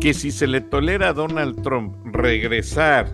que 0.00 0.14
si 0.14 0.30
se 0.30 0.46
le 0.46 0.60
tolera 0.60 1.08
a 1.08 1.12
Donald 1.12 1.62
Trump 1.62 1.94
regresar, 2.12 3.12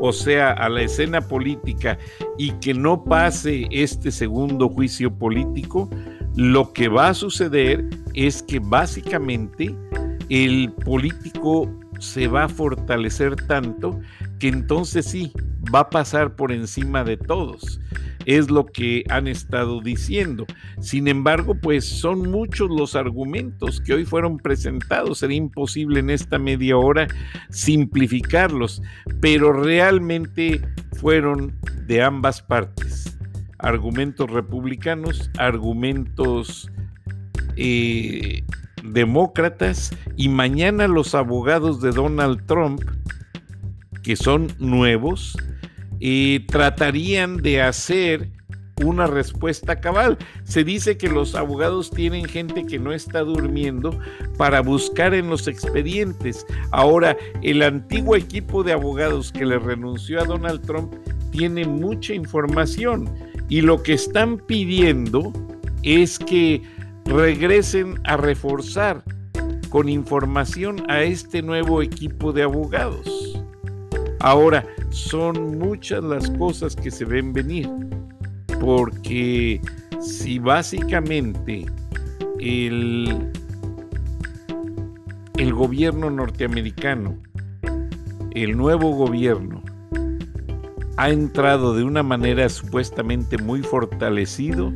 o 0.00 0.12
sea, 0.12 0.52
a 0.52 0.68
la 0.68 0.82
escena 0.82 1.20
política 1.20 1.98
y 2.38 2.52
que 2.52 2.74
no 2.74 3.04
pase 3.04 3.68
este 3.70 4.10
segundo 4.10 4.68
juicio 4.68 5.12
político, 5.12 5.88
lo 6.34 6.72
que 6.72 6.88
va 6.88 7.08
a 7.08 7.14
suceder 7.14 7.88
es 8.14 8.42
que 8.42 8.58
básicamente 8.58 9.74
el 10.28 10.72
político 10.84 11.70
se 11.98 12.26
va 12.26 12.44
a 12.44 12.48
fortalecer 12.48 13.36
tanto 13.46 14.00
que 14.38 14.48
entonces 14.48 15.06
sí, 15.06 15.32
va 15.72 15.80
a 15.80 15.90
pasar 15.90 16.34
por 16.34 16.50
encima 16.52 17.04
de 17.04 17.16
todos. 17.16 17.80
Es 18.26 18.50
lo 18.50 18.66
que 18.66 19.04
han 19.08 19.26
estado 19.26 19.80
diciendo. 19.80 20.46
Sin 20.80 21.08
embargo, 21.08 21.54
pues 21.54 21.84
son 21.84 22.30
muchos 22.30 22.68
los 22.70 22.94
argumentos 22.94 23.80
que 23.80 23.94
hoy 23.94 24.04
fueron 24.04 24.38
presentados. 24.38 25.18
Sería 25.18 25.38
imposible 25.38 26.00
en 26.00 26.10
esta 26.10 26.38
media 26.38 26.76
hora 26.76 27.08
simplificarlos, 27.50 28.82
pero 29.20 29.52
realmente 29.52 30.60
fueron 30.92 31.56
de 31.86 32.02
ambas 32.02 32.42
partes. 32.42 33.18
Argumentos 33.58 34.30
republicanos, 34.30 35.30
argumentos 35.38 36.70
eh, 37.56 38.44
demócratas 38.82 39.96
y 40.16 40.28
mañana 40.28 40.88
los 40.88 41.14
abogados 41.14 41.80
de 41.80 41.90
Donald 41.90 42.44
Trump, 42.46 42.82
que 44.02 44.16
son 44.16 44.48
nuevos, 44.58 45.36
tratarían 46.48 47.36
de 47.38 47.62
hacer 47.62 48.28
una 48.84 49.06
respuesta 49.06 49.80
cabal. 49.80 50.18
Se 50.44 50.64
dice 50.64 50.96
que 50.96 51.08
los 51.08 51.34
abogados 51.34 51.90
tienen 51.90 52.24
gente 52.24 52.66
que 52.66 52.78
no 52.78 52.92
está 52.92 53.20
durmiendo 53.20 53.98
para 54.36 54.60
buscar 54.60 55.14
en 55.14 55.28
los 55.28 55.46
expedientes. 55.46 56.46
Ahora, 56.70 57.16
el 57.42 57.62
antiguo 57.62 58.16
equipo 58.16 58.62
de 58.62 58.72
abogados 58.72 59.32
que 59.32 59.46
le 59.46 59.58
renunció 59.58 60.20
a 60.20 60.24
Donald 60.24 60.62
Trump 60.66 60.94
tiene 61.30 61.64
mucha 61.64 62.14
información 62.14 63.08
y 63.48 63.60
lo 63.60 63.82
que 63.82 63.94
están 63.94 64.38
pidiendo 64.38 65.32
es 65.82 66.18
que 66.18 66.62
regresen 67.04 68.00
a 68.04 68.16
reforzar 68.16 69.02
con 69.68 69.88
información 69.88 70.84
a 70.88 71.02
este 71.02 71.42
nuevo 71.42 71.82
equipo 71.82 72.32
de 72.32 72.42
abogados. 72.42 73.38
Ahora, 74.20 74.66
son 74.92 75.58
muchas 75.58 76.04
las 76.04 76.30
cosas 76.30 76.76
que 76.76 76.90
se 76.90 77.04
ven 77.04 77.32
venir, 77.32 77.68
porque 78.60 79.60
si 80.00 80.38
básicamente 80.38 81.66
el, 82.38 83.30
el 85.38 85.54
gobierno 85.54 86.10
norteamericano, 86.10 87.16
el 88.32 88.56
nuevo 88.56 88.94
gobierno, 88.94 89.62
ha 90.98 91.10
entrado 91.10 91.74
de 91.74 91.84
una 91.84 92.02
manera 92.02 92.48
supuestamente 92.48 93.38
muy 93.38 93.62
fortalecido, 93.62 94.72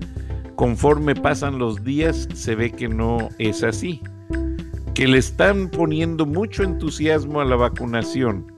conforme 0.54 1.14
pasan 1.14 1.58
los 1.58 1.84
días 1.84 2.26
se 2.34 2.54
ve 2.54 2.72
que 2.72 2.88
no 2.88 3.28
es 3.38 3.62
así, 3.62 4.00
que 4.94 5.06
le 5.06 5.18
están 5.18 5.68
poniendo 5.68 6.24
mucho 6.24 6.62
entusiasmo 6.62 7.42
a 7.42 7.44
la 7.44 7.56
vacunación, 7.56 8.55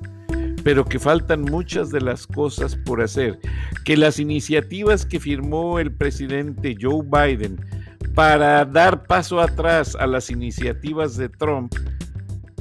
pero 0.69 0.85
que 0.85 0.99
faltan 0.99 1.45
muchas 1.45 1.89
de 1.89 2.03
las 2.03 2.27
cosas 2.27 2.77
por 2.77 3.01
hacer, 3.01 3.39
que 3.87 3.97
las 3.97 4.19
iniciativas 4.19 5.07
que 5.07 5.19
firmó 5.19 5.79
el 5.79 5.91
presidente 5.91 6.77
Joe 6.79 7.03
Biden 7.07 7.59
para 8.15 8.67
dar 8.67 9.07
paso 9.07 9.41
atrás 9.41 9.97
a 9.99 10.07
las 10.07 10.29
iniciativas 10.29 11.17
de 11.17 11.31
Trump 11.31 11.73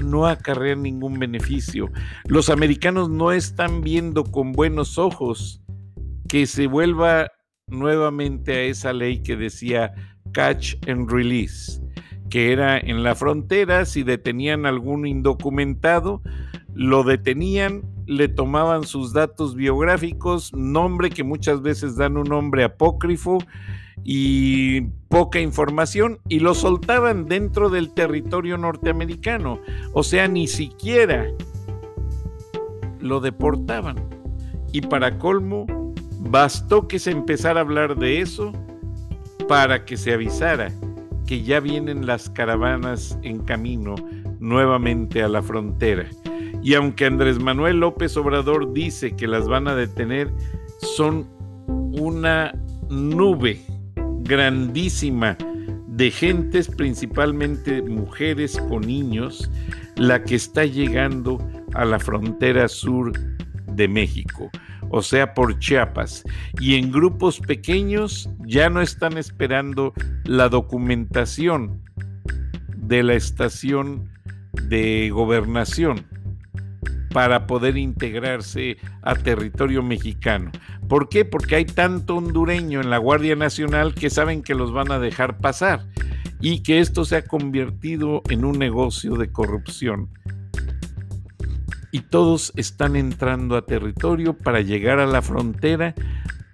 no 0.01 0.25
acarrean 0.25 0.83
ningún 0.83 1.19
beneficio. 1.19 1.91
Los 2.29 2.49
americanos 2.49 3.09
no 3.09 3.33
están 3.33 3.81
viendo 3.81 4.23
con 4.23 4.53
buenos 4.53 4.97
ojos 4.97 5.61
que 6.29 6.47
se 6.47 6.67
vuelva 6.67 7.29
nuevamente 7.67 8.53
a 8.53 8.61
esa 8.61 8.93
ley 8.93 9.21
que 9.21 9.35
decía 9.35 9.93
catch 10.31 10.75
and 10.87 11.11
release, 11.11 11.81
que 12.29 12.53
era 12.53 12.77
en 12.77 13.03
la 13.03 13.15
frontera, 13.15 13.83
si 13.83 14.03
detenían 14.03 14.65
algún 14.65 15.05
indocumentado, 15.05 16.21
lo 16.73 17.03
detenían, 17.03 17.96
le 18.07 18.29
tomaban 18.29 18.83
sus 18.83 19.13
datos 19.13 19.53
biográficos, 19.53 20.53
nombre 20.53 21.09
que 21.09 21.23
muchas 21.23 21.61
veces 21.61 21.97
dan 21.97 22.17
un 22.17 22.27
nombre 22.27 22.63
apócrifo 22.63 23.37
y 24.03 24.81
poca 25.09 25.39
información 25.39 26.19
y 26.29 26.39
lo 26.39 26.55
soltaban 26.55 27.25
dentro 27.25 27.69
del 27.69 27.93
territorio 27.93 28.57
norteamericano. 28.57 29.59
O 29.93 30.03
sea, 30.03 30.27
ni 30.27 30.47
siquiera 30.47 31.27
lo 33.01 33.19
deportaban. 33.19 33.97
Y 34.71 34.81
para 34.81 35.19
colmo, 35.19 35.65
bastó 36.19 36.87
que 36.87 36.99
se 36.99 37.11
empezara 37.11 37.59
a 37.59 37.63
hablar 37.63 37.97
de 37.97 38.21
eso 38.21 38.53
para 39.47 39.85
que 39.85 39.97
se 39.97 40.13
avisara 40.13 40.71
que 41.25 41.43
ya 41.43 41.59
vienen 41.59 42.05
las 42.05 42.29
caravanas 42.29 43.19
en 43.21 43.39
camino 43.39 43.95
nuevamente 44.39 45.21
a 45.21 45.27
la 45.27 45.41
frontera. 45.41 46.07
Y 46.67 46.73
aunque 46.73 47.05
Andrés 47.05 47.39
Manuel 47.39 47.79
López 47.79 48.17
Obrador 48.17 48.73
dice 48.73 49.15
que 49.15 49.25
las 49.25 49.47
van 49.47 49.69
a 49.69 49.73
detener, 49.73 50.29
son 50.81 51.25
una 51.65 52.53
nube 52.89 53.61
grandísima 54.23 55.37
de 55.87 56.11
gentes, 56.11 56.67
principalmente 56.67 57.81
mujeres 57.81 58.57
con 58.67 58.81
niños, 58.81 59.49
la 59.95 60.25
que 60.25 60.35
está 60.35 60.65
llegando 60.65 61.39
a 61.73 61.85
la 61.85 61.99
frontera 61.99 62.67
sur 62.67 63.13
de 63.67 63.87
México, 63.87 64.51
o 64.89 65.01
sea, 65.01 65.33
por 65.33 65.57
Chiapas. 65.59 66.25
Y 66.59 66.75
en 66.75 66.91
grupos 66.91 67.39
pequeños 67.39 68.29
ya 68.45 68.69
no 68.69 68.81
están 68.81 69.17
esperando 69.17 69.93
la 70.25 70.49
documentación 70.49 71.81
de 72.75 73.03
la 73.03 73.13
estación 73.13 74.09
de 74.67 75.09
gobernación 75.11 76.16
para 77.13 77.47
poder 77.47 77.77
integrarse 77.77 78.77
a 79.01 79.15
territorio 79.15 79.83
mexicano. 79.83 80.51
¿Por 80.87 81.09
qué? 81.09 81.25
Porque 81.25 81.55
hay 81.55 81.65
tanto 81.65 82.17
hondureño 82.17 82.81
en 82.81 82.89
la 82.89 82.97
Guardia 82.97 83.35
Nacional 83.35 83.93
que 83.93 84.09
saben 84.09 84.43
que 84.43 84.55
los 84.55 84.71
van 84.71 84.91
a 84.91 84.99
dejar 84.99 85.37
pasar 85.37 85.85
y 86.39 86.61
que 86.61 86.79
esto 86.79 87.05
se 87.05 87.17
ha 87.17 87.25
convertido 87.25 88.21
en 88.29 88.45
un 88.45 88.59
negocio 88.59 89.15
de 89.15 89.31
corrupción. 89.31 90.09
Y 91.91 92.01
todos 92.01 92.53
están 92.55 92.95
entrando 92.95 93.55
a 93.55 93.65
territorio 93.65 94.37
para 94.37 94.61
llegar 94.61 94.99
a 94.99 95.07
la 95.07 95.21
frontera, 95.21 95.95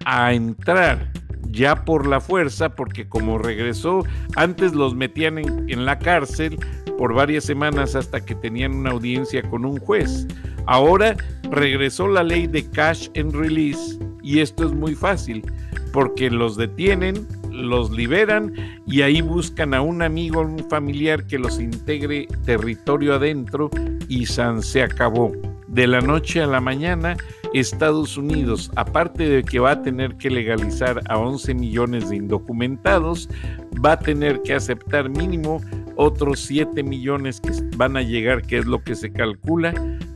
a 0.04 0.32
entrar 0.32 1.10
ya 1.50 1.84
por 1.84 2.06
la 2.06 2.20
fuerza, 2.20 2.74
porque 2.74 3.08
como 3.08 3.38
regresó, 3.38 4.04
antes 4.36 4.74
los 4.74 4.94
metían 4.94 5.38
en, 5.38 5.68
en 5.68 5.84
la 5.84 5.98
cárcel, 5.98 6.58
por 6.98 7.14
varias 7.14 7.44
semanas 7.44 7.94
hasta 7.94 8.24
que 8.24 8.34
tenían 8.34 8.74
una 8.74 8.90
audiencia 8.90 9.42
con 9.42 9.64
un 9.64 9.78
juez. 9.78 10.26
Ahora 10.66 11.16
regresó 11.50 12.08
la 12.08 12.22
ley 12.22 12.46
de 12.46 12.68
cash 12.70 13.08
and 13.16 13.34
release 13.34 13.98
Y 14.22 14.40
esto 14.40 14.64
es 14.64 14.72
muy 14.72 14.94
fácil, 14.94 15.44
porque 15.92 16.30
los 16.30 16.56
detienen, 16.56 17.26
los 17.50 17.90
liberan 17.90 18.54
y 18.86 19.02
ahí 19.02 19.20
buscan 19.20 19.74
a 19.74 19.82
un 19.82 20.02
amigo, 20.02 20.40
un 20.40 20.68
familiar 20.70 21.26
que 21.26 21.38
los 21.38 21.60
integre 21.60 22.26
territorio 22.44 23.14
adentro 23.14 23.70
y 24.08 24.26
San 24.26 24.62
se 24.62 24.82
acabó. 24.82 25.32
De 25.68 25.86
la 25.86 26.00
noche 26.00 26.40
a 26.40 26.46
la 26.46 26.60
mañana, 26.60 27.16
Estados 27.52 28.16
Unidos, 28.16 28.70
aparte 28.76 29.28
de 29.28 29.42
que 29.42 29.58
va 29.58 29.72
a 29.72 29.82
tener 29.82 30.16
que 30.16 30.30
legalizar 30.30 31.00
a 31.08 31.18
11 31.18 31.54
millones 31.54 32.10
de 32.10 32.16
indocumentados, 32.16 33.28
va 33.84 33.92
a 33.92 33.98
tener 33.98 34.42
que 34.42 34.54
aceptar 34.54 35.08
mínimo 35.08 35.60
otros 35.96 36.40
7 36.40 36.82
millones 36.82 37.40
que 37.40 37.52
van 37.76 37.96
a 37.96 38.02
llegar, 38.02 38.42
que 38.42 38.58
es 38.58 38.66
lo 38.66 38.82
que 38.82 38.94
se 38.94 39.12
calcula, 39.12 39.74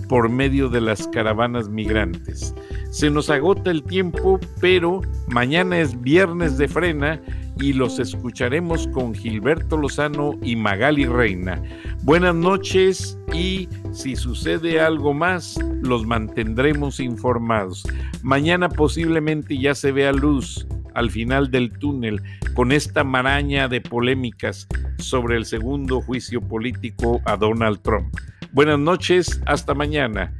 por 0.09 0.29
medio 0.29 0.69
de 0.69 0.81
las 0.81 1.07
caravanas 1.09 1.69
migrantes. 1.69 2.55
Se 2.91 3.11
nos 3.11 3.29
agota 3.31 3.71
el 3.71 3.83
tiempo, 3.83 4.41
pero 4.61 5.03
mañana 5.29 5.79
es 5.79 6.01
viernes 6.01 6.57
de 6.57 6.69
frena 6.69 7.21
y 7.61 7.73
los 7.73 7.99
escucharemos 7.99 8.87
con 8.89 9.15
Gilberto 9.15 9.77
Lozano 9.77 10.39
y 10.43 10.57
Magali 10.57 11.07
Reina. 11.07 11.63
Buenas 12.03 12.35
noches 12.35 13.19
y 13.33 13.69
si 13.93 14.17
sucede 14.17 14.81
algo 14.81 15.13
más, 15.13 15.59
los 15.83 16.07
mantendremos 16.07 17.01
informados. 17.01 17.85
Mañana 18.23 18.69
posiblemente 18.69 19.59
ya 19.59 19.75
se 19.75 19.93
vea 19.93 20.13
luz 20.13 20.67
al 20.99 21.11
final 21.11 21.51
del 21.51 21.71
túnel 21.79 22.21
con 22.55 22.73
esta 22.73 23.05
maraña 23.05 23.69
de 23.69 23.81
polémicas 23.81 24.67
sobre 24.99 25.37
el 25.37 25.45
segundo 25.45 26.01
juicio 26.01 26.41
político 26.41 27.21
a 27.25 27.37
Donald 27.37 27.81
Trump. 27.83 28.13
Buenas 28.53 28.81
noches, 28.81 29.41
hasta 29.47 29.75
mañana. 29.75 30.35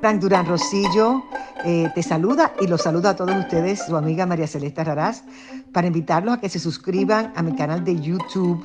Frank 0.00 0.20
Durán 0.20 0.46
Rosillo 0.46 1.24
eh, 1.64 1.90
te 1.94 2.02
saluda 2.02 2.52
y 2.60 2.66
los 2.68 2.82
saluda 2.82 3.10
a 3.10 3.16
todos 3.16 3.34
ustedes, 3.36 3.84
su 3.86 3.96
amiga 3.96 4.26
María 4.26 4.46
Celeste 4.46 4.84
Raraz, 4.84 5.24
para 5.72 5.88
invitarlos 5.88 6.34
a 6.34 6.40
que 6.40 6.48
se 6.50 6.60
suscriban 6.60 7.32
a 7.34 7.42
mi 7.42 7.56
canal 7.56 7.82
de 7.82 7.98
YouTube 7.98 8.64